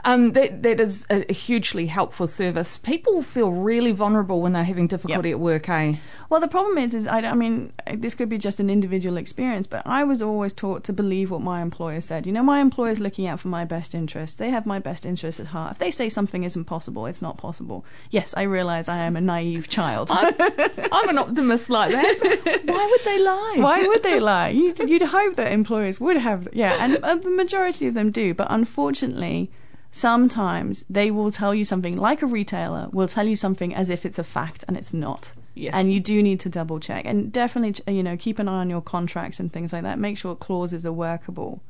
um, 0.03 0.33
that 0.33 0.63
that 0.63 0.81
is 0.81 1.05
a, 1.09 1.31
hugely 1.31 1.85
helpful 1.87 2.27
service. 2.27 2.77
People 2.77 3.21
feel 3.21 3.51
really 3.51 3.93
vulnerable 3.93 4.41
when 4.41 4.51
they're 4.51 4.65
having 4.65 4.87
difficulty 4.87 5.31
at 5.31 5.39
work, 5.39 5.69
eh? 5.69 5.95
Well, 6.29 6.41
the 6.41 6.47
problem 6.49 6.77
is, 6.77 6.93
is 6.93 7.07
I, 7.07 7.19
I 7.21 7.33
mean, 7.33 7.71
this 7.95 8.13
could 8.15 8.27
be 8.29 8.37
just 8.37 8.59
an 8.59 8.69
individual 8.69 9.15
experience, 9.17 9.65
but 9.65 9.81
I 9.85 10.03
was 10.03 10.21
always 10.21 10.53
taught 10.53 10.83
to 10.83 10.93
believe 10.93 11.31
what 11.31 11.41
my 11.41 11.61
employer 11.61 12.01
said. 12.01 12.27
You 12.27 12.33
know, 12.33 12.43
my 12.43 12.59
employer's 12.59 12.99
looking 12.99 13.27
out 13.27 13.39
for 13.39 13.47
my 13.47 13.63
best 13.65 13.95
interests. 13.95 14.35
They 14.35 14.49
have 14.49 14.65
my 14.65 14.79
best 14.79 15.05
interests 15.05 15.39
at 15.39 15.47
heart. 15.47 15.71
If 15.73 15.79
they 15.79 15.91
say 15.91 16.09
something 16.09 16.43
isn't 16.43 16.65
possible, 16.65 17.05
it's 17.05 17.21
not 17.21 17.37
possible. 17.37 17.85
Yes, 18.11 18.33
I 18.35 18.43
realize 18.43 18.89
I 18.89 18.97
am 18.97 19.15
a 19.15 19.21
naive 19.21 19.69
child. 19.69 20.09
I'm, 20.11 20.33
I'm 20.91 21.09
an 21.09 21.17
optimist 21.17 21.69
like 21.69 21.91
that. 21.91 22.61
Why 22.65 22.87
would 22.91 23.05
they 23.05 23.19
lie? 23.23 23.55
Why 23.69 23.87
would 23.87 24.03
they 24.03 24.19
lie? 24.19 24.49
You'd, 24.49 24.79
you'd 24.79 25.01
hope 25.01 25.35
that 25.35 25.51
employers 25.51 25.99
would 25.99 26.17
have, 26.17 26.47
yeah, 26.53 26.77
and 26.79 26.97
uh, 26.97 27.15
the 27.15 27.29
majority 27.29 27.87
of 27.87 27.93
them 27.93 28.11
do. 28.11 28.33
But 28.33 28.47
unfortunately, 28.49 29.51
sometimes 29.91 30.83
they 30.89 31.11
will 31.11 31.31
tell 31.31 31.53
you 31.53 31.65
something, 31.65 31.97
like 31.97 32.21
a 32.21 32.25
retailer 32.25 32.89
will 32.91 33.07
tell 33.07 33.27
you 33.27 33.35
something 33.35 33.73
as 33.73 33.89
if 33.89 34.05
it's 34.05 34.19
a 34.19 34.23
fact 34.23 34.65
and 34.67 34.77
it's 34.77 34.93
not. 34.93 35.33
Yes. 35.55 35.73
And 35.73 35.91
you 35.91 35.99
do 35.99 36.23
need 36.23 36.39
to 36.41 36.49
double 36.49 36.79
check 36.79 37.05
and 37.05 37.31
definitely, 37.31 37.93
you 37.93 38.03
know, 38.03 38.15
keep 38.15 38.39
an 38.39 38.47
eye 38.47 38.61
on 38.61 38.69
your 38.69 38.81
contracts 38.81 39.39
and 39.39 39.51
things 39.51 39.73
like 39.73 39.83
that. 39.83 39.99
Make 39.99 40.17
sure 40.17 40.35
clauses 40.35 40.85
are 40.85 40.93
workable. 40.93 41.61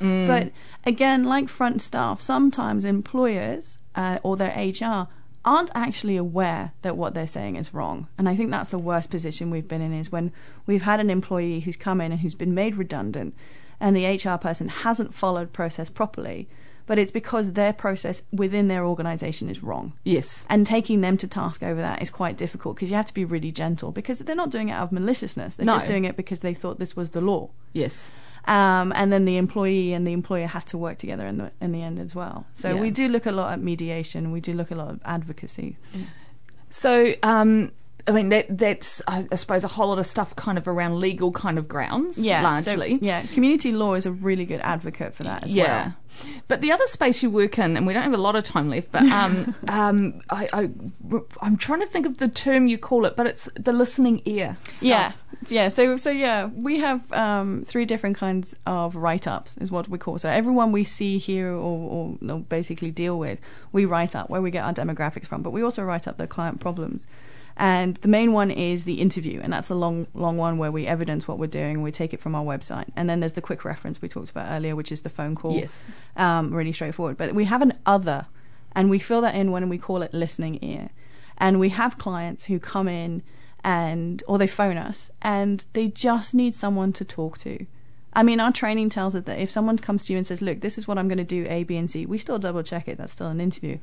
Mm. 0.00 0.26
But 0.26 0.52
again, 0.84 1.24
like 1.24 1.48
front 1.48 1.80
staff, 1.80 2.20
sometimes 2.20 2.84
employers 2.84 3.78
uh, 3.94 4.18
or 4.22 4.36
their 4.36 4.50
HR 4.50 5.08
aren't 5.46 5.70
actually 5.74 6.16
aware 6.16 6.72
that 6.82 6.96
what 6.96 7.14
they're 7.14 7.26
saying 7.26 7.56
is 7.56 7.72
wrong. 7.72 8.08
And 8.18 8.28
I 8.28 8.34
think 8.36 8.50
that's 8.50 8.70
the 8.70 8.78
worst 8.78 9.10
position 9.10 9.48
we've 9.50 9.68
been 9.68 9.80
in 9.80 9.92
is 9.94 10.10
when 10.12 10.32
we've 10.66 10.82
had 10.82 10.98
an 11.00 11.08
employee 11.08 11.60
who's 11.60 11.76
come 11.76 12.00
in 12.00 12.10
and 12.12 12.20
who's 12.20 12.34
been 12.34 12.52
made 12.54 12.74
redundant 12.74 13.34
and 13.78 13.96
the 13.96 14.06
HR 14.06 14.36
person 14.38 14.68
hasn't 14.68 15.14
followed 15.14 15.52
process 15.52 15.88
properly, 15.88 16.48
but 16.86 16.98
it's 16.98 17.10
because 17.10 17.52
their 17.52 17.72
process 17.72 18.22
within 18.32 18.68
their 18.68 18.84
organization 18.84 19.48
is 19.48 19.62
wrong. 19.62 19.92
yes. 20.04 20.46
And 20.50 20.66
taking 20.66 21.00
them 21.00 21.16
to 21.18 21.28
task 21.28 21.62
over 21.62 21.80
that 21.80 22.02
is 22.02 22.10
quite 22.10 22.36
difficult 22.36 22.76
because 22.76 22.90
you 22.90 22.96
have 22.96 23.06
to 23.06 23.14
be 23.14 23.24
really 23.24 23.52
gentle 23.52 23.92
because 23.92 24.18
they're 24.20 24.34
not 24.34 24.50
doing 24.50 24.68
it 24.70 24.72
out 24.72 24.84
of 24.84 24.92
maliciousness. 24.92 25.54
They're 25.56 25.66
No. 25.66 25.74
just 25.74 25.86
doing 25.86 26.04
it 26.04 26.16
because 26.16 26.40
they 26.40 26.54
thought 26.54 26.78
this 26.78 26.96
was 26.96 27.10
the 27.10 27.20
law 27.20 27.50
Yes. 27.72 28.10
Um, 28.46 28.92
and 28.94 29.12
then 29.12 29.24
the 29.24 29.36
employee 29.36 29.92
and 29.92 30.06
the 30.06 30.12
employer 30.12 30.46
has 30.46 30.64
to 30.66 30.78
work 30.78 30.98
together 30.98 31.26
in 31.26 31.36
the 31.38 31.50
in 31.60 31.72
the 31.72 31.82
end 31.82 31.98
as 31.98 32.14
well. 32.14 32.46
So 32.52 32.74
Yeah. 32.74 32.80
we 32.80 32.90
do 32.90 33.08
look 33.08 33.26
a 33.26 33.32
lot 33.32 33.52
at 33.52 33.60
mediation. 33.60 34.30
We 34.32 34.40
do 34.40 34.52
look 34.52 34.70
a 34.70 34.74
lot 34.74 34.88
at 34.94 35.00
advocacy. 35.04 35.76
So, 36.70 37.14
um, 37.22 37.72
I 38.08 38.12
mean, 38.12 38.28
that 38.28 38.46
that's 38.58 39.02
I, 39.08 39.26
I 39.32 39.34
suppose 39.34 39.64
a 39.64 39.68
whole 39.68 39.88
lot 39.88 39.98
of 39.98 40.06
stuff 40.06 40.34
kind 40.36 40.58
of 40.58 40.68
around 40.68 41.00
legal 41.00 41.32
kind 41.32 41.58
of 41.58 41.66
grounds, 41.66 42.18
Yeah, 42.18 42.60
so, 42.60 42.74
largely. 42.74 42.98
yeah, 43.02 43.22
community 43.26 43.72
law 43.72 43.94
is 43.94 44.06
a 44.06 44.12
really 44.12 44.44
good 44.44 44.60
advocate 44.60 45.14
for 45.14 45.24
that 45.24 45.44
as 45.44 45.52
yeah. 45.52 45.64
well. 45.64 45.94
But 46.48 46.60
the 46.60 46.72
other 46.72 46.86
space 46.86 47.22
you 47.22 47.30
work 47.30 47.58
in, 47.58 47.76
and 47.76 47.86
we 47.86 47.92
don't 47.92 48.02
have 48.02 48.12
a 48.12 48.16
lot 48.16 48.36
of 48.36 48.44
time 48.44 48.70
left, 48.70 48.90
but 48.92 49.02
um, 49.02 49.54
um, 49.68 50.20
I, 50.30 50.48
I, 50.52 50.70
I'm 51.42 51.56
trying 51.56 51.80
to 51.80 51.86
think 51.86 52.06
of 52.06 52.18
the 52.18 52.28
term 52.28 52.68
you 52.68 52.78
call 52.78 53.04
it, 53.04 53.16
but 53.16 53.26
it's 53.26 53.48
the 53.54 53.72
listening 53.72 54.22
ear. 54.24 54.56
Stuff. 54.72 54.82
Yeah, 54.82 55.12
yeah. 55.48 55.68
So, 55.68 55.96
so 55.96 56.10
yeah, 56.10 56.46
we 56.46 56.78
have 56.78 57.12
um, 57.12 57.64
three 57.66 57.84
different 57.84 58.16
kinds 58.16 58.56
of 58.66 58.96
write-ups, 58.96 59.56
is 59.58 59.70
what 59.70 59.88
we 59.88 59.98
call. 59.98 60.16
So 60.18 60.28
everyone 60.30 60.72
we 60.72 60.84
see 60.84 61.18
here 61.18 61.50
or, 61.50 62.16
or, 62.20 62.30
or 62.30 62.38
basically 62.40 62.90
deal 62.90 63.18
with, 63.18 63.38
we 63.72 63.84
write 63.84 64.16
up 64.16 64.30
where 64.30 64.40
we 64.40 64.50
get 64.50 64.64
our 64.64 64.72
demographics 64.72 65.26
from, 65.26 65.42
but 65.42 65.50
we 65.50 65.62
also 65.62 65.82
write 65.82 66.08
up 66.08 66.16
the 66.16 66.26
client 66.26 66.60
problems. 66.60 67.06
And 67.58 67.96
the 67.96 68.08
main 68.08 68.32
one 68.32 68.50
is 68.50 68.84
the 68.84 69.00
interview, 69.00 69.40
and 69.42 69.50
that's 69.52 69.70
a 69.70 69.74
long, 69.74 70.06
long 70.12 70.36
one 70.36 70.58
where 70.58 70.70
we 70.70 70.86
evidence 70.86 71.26
what 71.26 71.38
we're 71.38 71.46
doing. 71.46 71.80
We 71.80 71.90
take 71.90 72.12
it 72.12 72.20
from 72.20 72.34
our 72.34 72.44
website, 72.44 72.88
and 72.96 73.08
then 73.08 73.20
there's 73.20 73.32
the 73.32 73.40
quick 73.40 73.64
reference 73.64 74.02
we 74.02 74.08
talked 74.08 74.30
about 74.30 74.50
earlier, 74.50 74.76
which 74.76 74.92
is 74.92 75.00
the 75.00 75.08
phone 75.08 75.34
call. 75.34 75.54
Yes. 75.54 75.86
um, 76.16 76.52
really 76.52 76.72
straightforward. 76.72 77.16
But 77.16 77.34
we 77.34 77.46
have 77.46 77.62
an 77.62 77.72
other, 77.86 78.26
and 78.72 78.90
we 78.90 78.98
fill 78.98 79.22
that 79.22 79.34
in 79.34 79.52
when 79.52 79.68
we 79.70 79.78
call 79.78 80.02
it 80.02 80.12
listening 80.12 80.58
ear. 80.62 80.90
And 81.38 81.58
we 81.58 81.70
have 81.70 81.96
clients 81.96 82.44
who 82.44 82.58
come 82.58 82.88
in 82.88 83.22
and, 83.64 84.22
or 84.28 84.36
they 84.36 84.46
phone 84.46 84.76
us, 84.76 85.10
and 85.22 85.64
they 85.72 85.88
just 85.88 86.34
need 86.34 86.54
someone 86.54 86.92
to 86.94 87.04
talk 87.04 87.38
to. 87.38 87.64
I 88.12 88.22
mean, 88.22 88.40
our 88.40 88.52
training 88.52 88.90
tells 88.90 89.14
us 89.14 89.24
that 89.24 89.38
if 89.38 89.50
someone 89.50 89.76
comes 89.78 90.04
to 90.06 90.12
you 90.12 90.16
and 90.18 90.26
says, 90.26 90.40
"Look, 90.40 90.60
this 90.60 90.78
is 90.78 90.86
what 90.88 90.96
I'm 90.98 91.08
going 91.08 91.18
to 91.18 91.24
do, 91.24 91.46
A, 91.48 91.64
B, 91.64 91.76
and 91.76 91.88
C," 91.88 92.06
we 92.06 92.16
still 92.18 92.38
double 92.38 92.62
check 92.62 92.86
it. 92.88 92.96
That's 92.96 93.12
still 93.12 93.26
an 93.28 93.40
interview. 93.40 93.78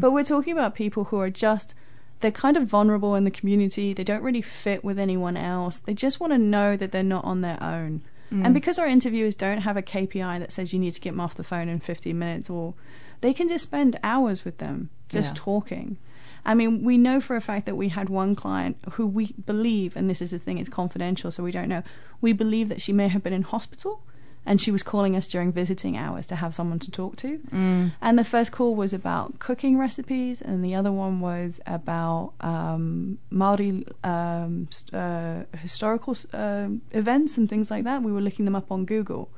But 0.00 0.12
we're 0.12 0.24
talking 0.24 0.52
about 0.52 0.74
people 0.74 1.04
who 1.04 1.18
are 1.20 1.30
just 1.30 1.74
they're 2.20 2.30
kind 2.30 2.56
of 2.56 2.64
vulnerable 2.64 3.14
in 3.14 3.24
the 3.24 3.30
community. 3.30 3.92
They 3.92 4.04
don't 4.04 4.22
really 4.22 4.42
fit 4.42 4.82
with 4.82 4.98
anyone 4.98 5.36
else. 5.36 5.78
They 5.78 5.94
just 5.94 6.20
want 6.20 6.32
to 6.32 6.38
know 6.38 6.76
that 6.76 6.92
they're 6.92 7.02
not 7.02 7.24
on 7.24 7.40
their 7.40 7.62
own. 7.62 8.02
And 8.30 8.46
mm. 8.46 8.54
because 8.54 8.78
our 8.78 8.86
interviewers 8.86 9.34
don't 9.34 9.62
have 9.62 9.76
a 9.76 9.82
KPI 9.82 10.38
that 10.38 10.52
says 10.52 10.72
you 10.72 10.78
need 10.78 10.92
to 10.92 11.00
get 11.00 11.10
them 11.10 11.20
off 11.20 11.34
the 11.34 11.44
phone 11.44 11.68
in 11.68 11.80
15 11.80 12.18
minutes, 12.18 12.50
or 12.50 12.74
they 13.20 13.32
can 13.32 13.48
just 13.48 13.64
spend 13.64 13.98
hours 14.02 14.44
with 14.44 14.58
them 14.58 14.90
just 15.08 15.28
Yeah. 15.28 15.34
talking. 15.34 15.96
I 16.44 16.54
mean, 16.54 16.84
we 16.84 16.98
know 16.98 17.20
for 17.20 17.36
a 17.36 17.40
fact 17.40 17.66
that 17.66 17.76
we 17.76 17.88
had 17.88 18.08
one 18.08 18.34
client 18.34 18.76
who 18.92 19.06
we 19.06 19.34
believe, 19.46 19.96
and 19.96 20.10
this 20.10 20.20
is 20.20 20.30
the 20.30 20.38
thing, 20.38 20.58
it's 20.58 20.68
confidential, 20.68 21.30
so 21.30 21.42
we 21.42 21.52
don't 21.52 21.68
know. 21.68 21.82
We 22.20 22.32
believe 22.32 22.68
that 22.68 22.80
she 22.80 22.92
may 22.92 23.08
have 23.08 23.22
been 23.22 23.32
in 23.32 23.42
hospital 23.42 24.02
and 24.48 24.60
she 24.60 24.70
was 24.72 24.82
calling 24.82 25.14
us 25.14 25.28
during 25.28 25.52
visiting 25.52 25.94
hours 25.96 26.26
to 26.26 26.36
have 26.42 26.52
someone 26.54 26.78
to 26.78 26.90
talk 26.90 27.14
to. 27.16 27.30
Mm. 27.52 27.92
And 28.00 28.18
the 28.18 28.24
first 28.24 28.50
call 28.50 28.74
was 28.74 28.92
about 28.94 29.38
cooking 29.38 29.78
recipes, 29.78 30.40
and 30.40 30.64
the 30.64 30.74
other 30.74 30.90
one 30.90 31.20
was 31.20 31.60
about 31.66 32.32
um, 32.40 33.18
Maori 33.30 33.84
um, 34.02 34.66
uh, 34.92 35.42
historical 35.66 36.16
uh, 36.32 36.68
events 36.92 37.36
and 37.38 37.48
things 37.48 37.70
like 37.70 37.84
that. 37.84 38.02
We 38.02 38.10
were 38.12 38.22
looking 38.22 38.46
them 38.46 38.56
up 38.56 38.72
on 38.72 38.86
Google. 38.86 39.28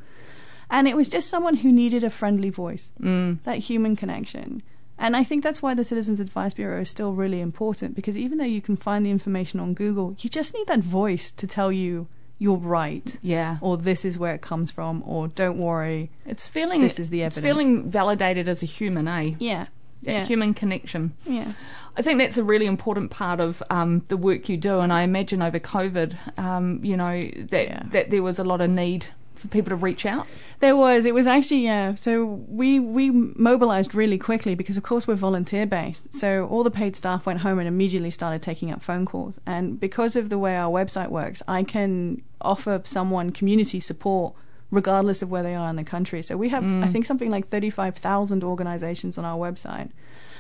And 0.71 0.87
it 0.87 0.97
was 0.97 1.09
just 1.09 1.29
someone 1.29 1.57
who 1.57 1.73
needed 1.73 2.05
a 2.05 2.11
friendly 2.11 2.51
voice, 2.51 2.93
Mm. 3.01 3.39
that 3.43 3.59
human 3.71 3.97
connection. 3.97 4.63
And 4.97 5.17
I 5.17 5.25
think 5.25 5.43
that's 5.43 5.63
why 5.63 5.75
the 5.75 5.83
Citizens 5.93 6.21
Advice 6.21 6.55
Bureau 6.55 6.81
is 6.83 6.91
still 6.91 7.15
really 7.15 7.41
important 7.41 7.97
because 7.97 8.17
even 8.17 8.39
though 8.39 8.45
you 8.57 8.63
can 8.63 8.77
find 8.77 9.05
the 9.05 9.11
information 9.11 9.59
on 9.59 9.75
Google, 9.75 10.15
you 10.21 10.29
just 10.31 10.55
need 10.55 10.67
that 10.69 10.81
voice 10.81 11.33
to 11.33 11.47
tell 11.47 11.73
you 11.73 12.07
you're 12.43 12.57
right 12.57 13.19
Yeah. 13.23 13.59
or 13.61 13.77
this 13.77 14.05
is 14.05 14.19
where 14.19 14.35
it 14.35 14.41
comes 14.41 14.71
from 14.73 15.05
or 15.07 15.29
don't 15.29 15.59
worry. 15.59 16.11
It's 16.27 16.49
feeling 16.49 16.81
This 16.81 16.99
is 16.99 17.11
the 17.11 17.21
It's 17.23 17.37
evidence. 17.37 17.59
feeling 17.61 17.91
validated 17.91 18.49
as 18.49 18.63
a 18.63 18.67
human, 18.67 19.07
eh? 19.07 19.35
Yeah. 19.39 19.67
That 20.03 20.13
Yeah. 20.13 20.25
human 20.25 20.55
connection. 20.55 21.13
Yeah. 21.27 21.53
I 21.97 22.03
think 22.03 22.19
that's 22.19 22.39
a 22.39 22.45
really 22.45 22.65
important 22.67 23.11
part 23.11 23.39
of 23.41 23.63
um, 23.69 24.03
the 24.09 24.17
work 24.17 24.49
you 24.49 24.57
do, 24.57 24.79
and 24.81 24.91
I 24.93 25.03
imagine 25.03 25.43
over 25.43 25.59
COVID, 25.61 26.17
um, 26.39 26.81
you 26.83 26.97
know, 26.97 27.21
that 27.21 27.65
Yeah. 27.69 27.83
that 27.93 28.11
there 28.11 28.23
was 28.23 28.39
a 28.39 28.45
lot 28.45 28.61
of 28.63 28.71
need 28.71 29.07
for 29.41 29.49
people 29.49 29.71
to 29.71 29.77
reach 29.77 30.07
out. 30.07 30.27
There 30.61 30.77
was. 30.77 31.05
It 31.05 31.15
was 31.15 31.27
actually 31.27 31.65
yeah. 31.65 31.95
So 31.95 32.25
we 32.49 32.79
we 32.79 33.11
mobilized 33.11 33.95
really 33.95 34.19
quickly 34.19 34.55
because 34.55 34.77
of 34.77 34.83
course 34.83 35.09
we're 35.09 35.15
volunteer 35.15 35.67
based. 35.67 36.15
So 36.15 36.47
all 36.47 36.63
the 36.63 36.71
paid 36.71 36.97
staff 36.97 37.27
went 37.27 37.41
home 37.41 37.59
and 37.59 37.67
immediately 37.67 38.11
started 38.11 38.43
taking 38.43 38.71
up 38.71 38.83
phone 38.83 39.07
calls. 39.07 39.41
And 39.47 39.81
because 39.81 40.17
of 40.17 40.29
the 40.29 40.39
way 40.39 40.57
our 40.57 40.71
website 40.71 41.09
works, 41.09 41.43
I 41.49 41.63
can 41.63 42.23
offer 42.41 42.81
someone 42.85 43.31
community 43.31 43.81
support 43.81 44.35
regardless 44.71 45.21
of 45.21 45.31
where 45.31 45.43
they 45.43 45.55
are 45.55 45.69
in 45.69 45.77
the 45.77 45.85
country. 45.85 46.23
So 46.23 46.37
we 46.37 46.49
have 46.51 46.63
I 46.63 46.67
mm. 46.67 46.93
think 46.93 47.07
something 47.07 47.31
like 47.31 47.49
35,000 47.49 48.45
organizations 48.45 49.19
on 49.19 49.25
our 49.25 49.37
website. 49.37 49.91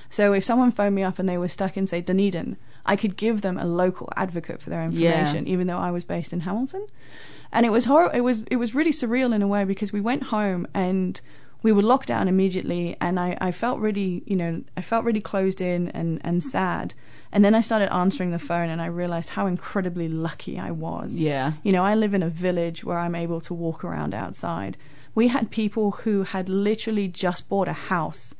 So 0.08 0.32
if 0.32 0.44
someone 0.44 0.72
phoned 0.72 0.94
me 0.94 1.02
up 1.02 1.18
and 1.18 1.28
they 1.28 1.38
were 1.38 1.48
stuck 1.48 1.76
in 1.76 1.86
say 1.86 2.00
Dunedin, 2.00 2.56
I 2.86 2.96
could 2.96 3.16
give 3.16 3.42
them 3.42 3.58
a 3.58 3.64
local 3.64 4.08
advocate 4.16 4.62
for 4.62 4.70
their 4.70 4.80
Yeah. 4.82 5.10
information 5.10 5.46
even 5.46 5.66
though 5.66 5.78
I 5.78 5.90
was 5.90 6.04
based 6.04 6.32
in 6.32 6.40
Hamilton 6.40 6.86
and 7.52 7.66
it 7.66 7.70
was 7.70 7.84
hor- 7.84 8.14
it 8.14 8.22
was 8.22 8.42
it 8.50 8.56
was 8.56 8.74
really 8.74 8.92
surreal 8.92 9.34
in 9.34 9.42
a 9.42 9.48
way 9.48 9.64
because 9.64 9.92
we 9.92 10.00
went 10.00 10.24
home 10.24 10.66
and 10.74 11.20
we 11.62 11.72
were 11.72 11.82
locked 11.82 12.08
down 12.08 12.28
immediately 12.28 12.96
and 13.00 13.20
I, 13.20 13.36
I 13.40 13.50
felt 13.50 13.80
really 13.80 14.22
you 14.26 14.36
know 14.36 14.62
I 14.76 14.80
felt 14.80 15.04
really 15.04 15.20
closed 15.20 15.60
in 15.60 15.88
and, 15.88 16.20
and 16.24 16.42
sad. 16.42 16.94
And 17.32 17.44
then 17.44 17.54
I 17.54 17.60
started 17.60 17.92
answering 17.92 18.32
the 18.32 18.40
phone 18.40 18.70
and 18.70 18.82
I 18.82 18.86
realized 18.86 19.30
how 19.30 19.46
incredibly 19.46 20.08
lucky 20.08 20.58
I 20.58 20.72
was. 20.72 21.20
Yeah. 21.20 21.52
you 21.62 21.72
know 21.72 21.84
I 21.84 21.94
live 21.94 22.14
in 22.14 22.22
a 22.22 22.28
village 22.28 22.84
where 22.84 22.98
I'm 22.98 23.14
able 23.14 23.40
to 23.42 23.54
walk 23.54 23.84
around 23.84 24.14
outside. 24.14 24.76
We 25.14 25.28
had 25.28 25.50
people 25.50 25.90
who 25.90 26.22
had 26.22 26.48
literally 26.48 27.08
just 27.08 27.48
bought 27.48 27.68
a 27.68 27.72
house 27.72 28.34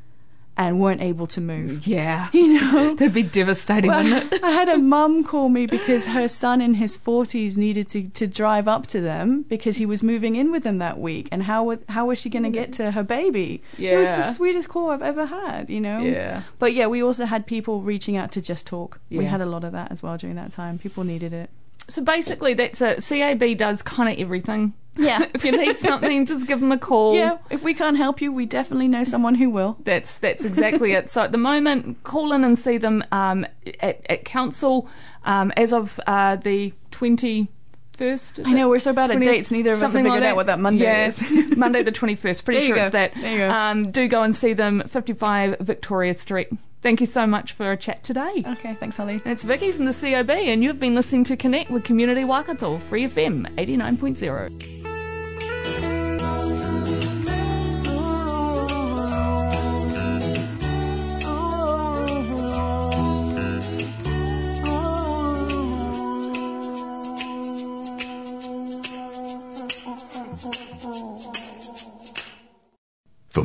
and 0.61 0.79
weren't 0.79 1.01
able 1.01 1.27
to 1.27 1.41
move 1.41 1.71
mm. 1.71 1.87
Yeah. 1.87 2.29
you 2.35 2.61
know 2.61 2.95
That'd 2.95 3.15
be 3.15 3.23
devastating, 3.23 3.91
well, 3.91 4.05
wouldn't 4.05 4.33
it? 4.33 4.45
I 4.45 4.51
had 4.51 4.69
a 4.69 4.77
mum 4.77 5.25
call 5.25 5.49
me 5.49 5.65
because 5.65 6.05
her 6.07 6.29
son 6.29 6.61
in 6.61 6.75
his 6.75 6.97
40s 6.97 7.57
needed 7.57 7.89
to, 7.89 8.07
to 8.09 8.27
drive 8.27 8.69
up 8.69 8.87
to 8.89 9.01
them 9.01 9.43
because 9.49 9.79
he 9.79 9.87
was 9.87 10.03
moving 10.03 10.37
in 10.37 10.53
with 10.53 10.63
them 10.63 10.77
that 10.77 11.01
week. 11.01 11.29
And 11.33 11.43
how, 11.45 11.65
wa- 11.65 11.77
how 11.89 12.07
was 12.07 12.21
she 12.21 12.29
going 12.29 12.43
to 12.43 12.51
mm. 12.51 12.55
get 12.55 12.75
to 12.75 12.91
her 12.91 13.03
baby? 13.03 13.63
Yeah. 13.79 13.93
It 13.93 13.99
was 14.01 14.09
the 14.09 14.33
sweetest 14.33 14.69
call 14.69 14.91
I've 14.91 15.03
ever 15.03 15.25
had, 15.25 15.71
you 15.71 15.81
know? 15.81 16.01
Yeah. 16.01 16.43
But 16.59 16.75
yeah, 16.75 16.89
we 16.89 17.03
also 17.03 17.25
had 17.25 17.47
people 17.47 17.81
reaching 17.81 18.19
out 18.19 18.31
to 18.33 18.43
just 18.43 18.67
talk. 18.67 19.01
We 19.09 19.25
had 19.25 19.41
a 19.41 19.47
lot 19.47 19.65
of 19.65 19.73
that 19.73 19.91
as 19.91 20.03
well 20.03 20.19
during 20.19 20.37
that 20.37 20.53
time. 20.53 20.79
People 20.79 21.05
needed 21.05 21.33
it. 21.33 21.49
So 21.89 22.03
basically, 22.03 22.55
that's 22.55 22.81
a 22.81 22.97
CAB 22.97 23.57
does 23.57 23.83
kind 23.83 24.13
of 24.13 24.19
everything. 24.21 24.75
Yeah. 24.97 25.27
if 25.35 25.45
you 25.45 25.53
need 25.53 25.79
something, 25.79 26.27
just 26.27 26.47
give 26.47 26.61
them 26.61 26.73
a 26.73 26.79
call. 26.79 27.15
Yeah, 27.15 27.39
if 27.51 27.63
we 27.63 27.75
can't 27.75 27.97
help 27.97 28.21
you, 28.21 28.33
we 28.33 28.47
definitely 28.47 28.89
know 28.89 29.05
someone 29.05 29.35
who 29.35 29.51
will. 29.51 29.79
That's 29.85 30.19
that's 30.19 30.45
exactly 30.45 30.93
it. 30.93 31.11
So 31.11 31.23
at 31.23 31.33
the 31.33 31.39
moment, 31.39 32.03
call 32.05 32.33
in 32.33 32.45
and 32.45 32.59
see 32.59 32.79
them 32.79 33.05
um, 33.13 33.47
at, 33.81 34.05
at 34.09 34.25
council 34.25 34.89
um, 35.25 35.53
as 35.57 35.73
of 35.73 36.01
uh, 36.07 36.37
the 36.37 36.73
twenty 36.91 37.49
first. 37.93 38.41
I 38.45 38.53
know, 38.53 38.69
we're 38.69 38.79
so 38.79 38.93
bad 38.93 39.11
at 39.11 39.21
dates, 39.21 39.51
neither 39.51 39.71
of 39.71 39.75
us 39.77 39.81
have 39.83 39.93
figured 39.93 40.13
like 40.13 40.23
out 40.23 40.37
what 40.37 40.47
that 40.47 40.59
Monday 40.59 40.85
yeah, 40.85 41.07
is. 41.07 41.23
Monday 41.57 41.83
the 41.83 41.93
twenty 41.93 42.17
first. 42.17 42.45
Pretty 42.45 42.67
sure 42.67 42.77
it's 42.77 42.91
that. 42.91 43.15
There 43.15 43.33
you 43.33 43.39
go. 43.39 43.51
Um, 43.51 43.91
do 43.91 44.09
go 44.09 44.23
and 44.23 44.35
see 44.35 44.55
them, 44.55 44.83
fifty 44.89 45.13
five 45.13 45.57
Victoria 45.61 46.15
Street. 46.15 46.49
Thank 46.83 47.01
you 47.01 47.07
so 47.07 47.27
much 47.27 47.53
for 47.53 47.73
a 47.73 47.77
chat 47.77 48.03
today. 48.03 48.43
Okay, 48.47 48.75
thanks, 48.75 48.97
Holly. 48.97 49.21
It's 49.27 49.43
Vicky 49.43 49.71
from 49.71 49.85
the 49.85 49.93
COB, 49.93 50.31
and 50.31 50.65
you've 50.65 50.81
been 50.81 50.95
listening 50.95 51.25
to 51.25 51.37
Connect 51.37 51.71
with 51.71 51.85
Community 51.85 52.25
Waikato, 52.25 52.79
Free 52.79 53.07
FM 53.07 53.55
89.0. 53.57 54.80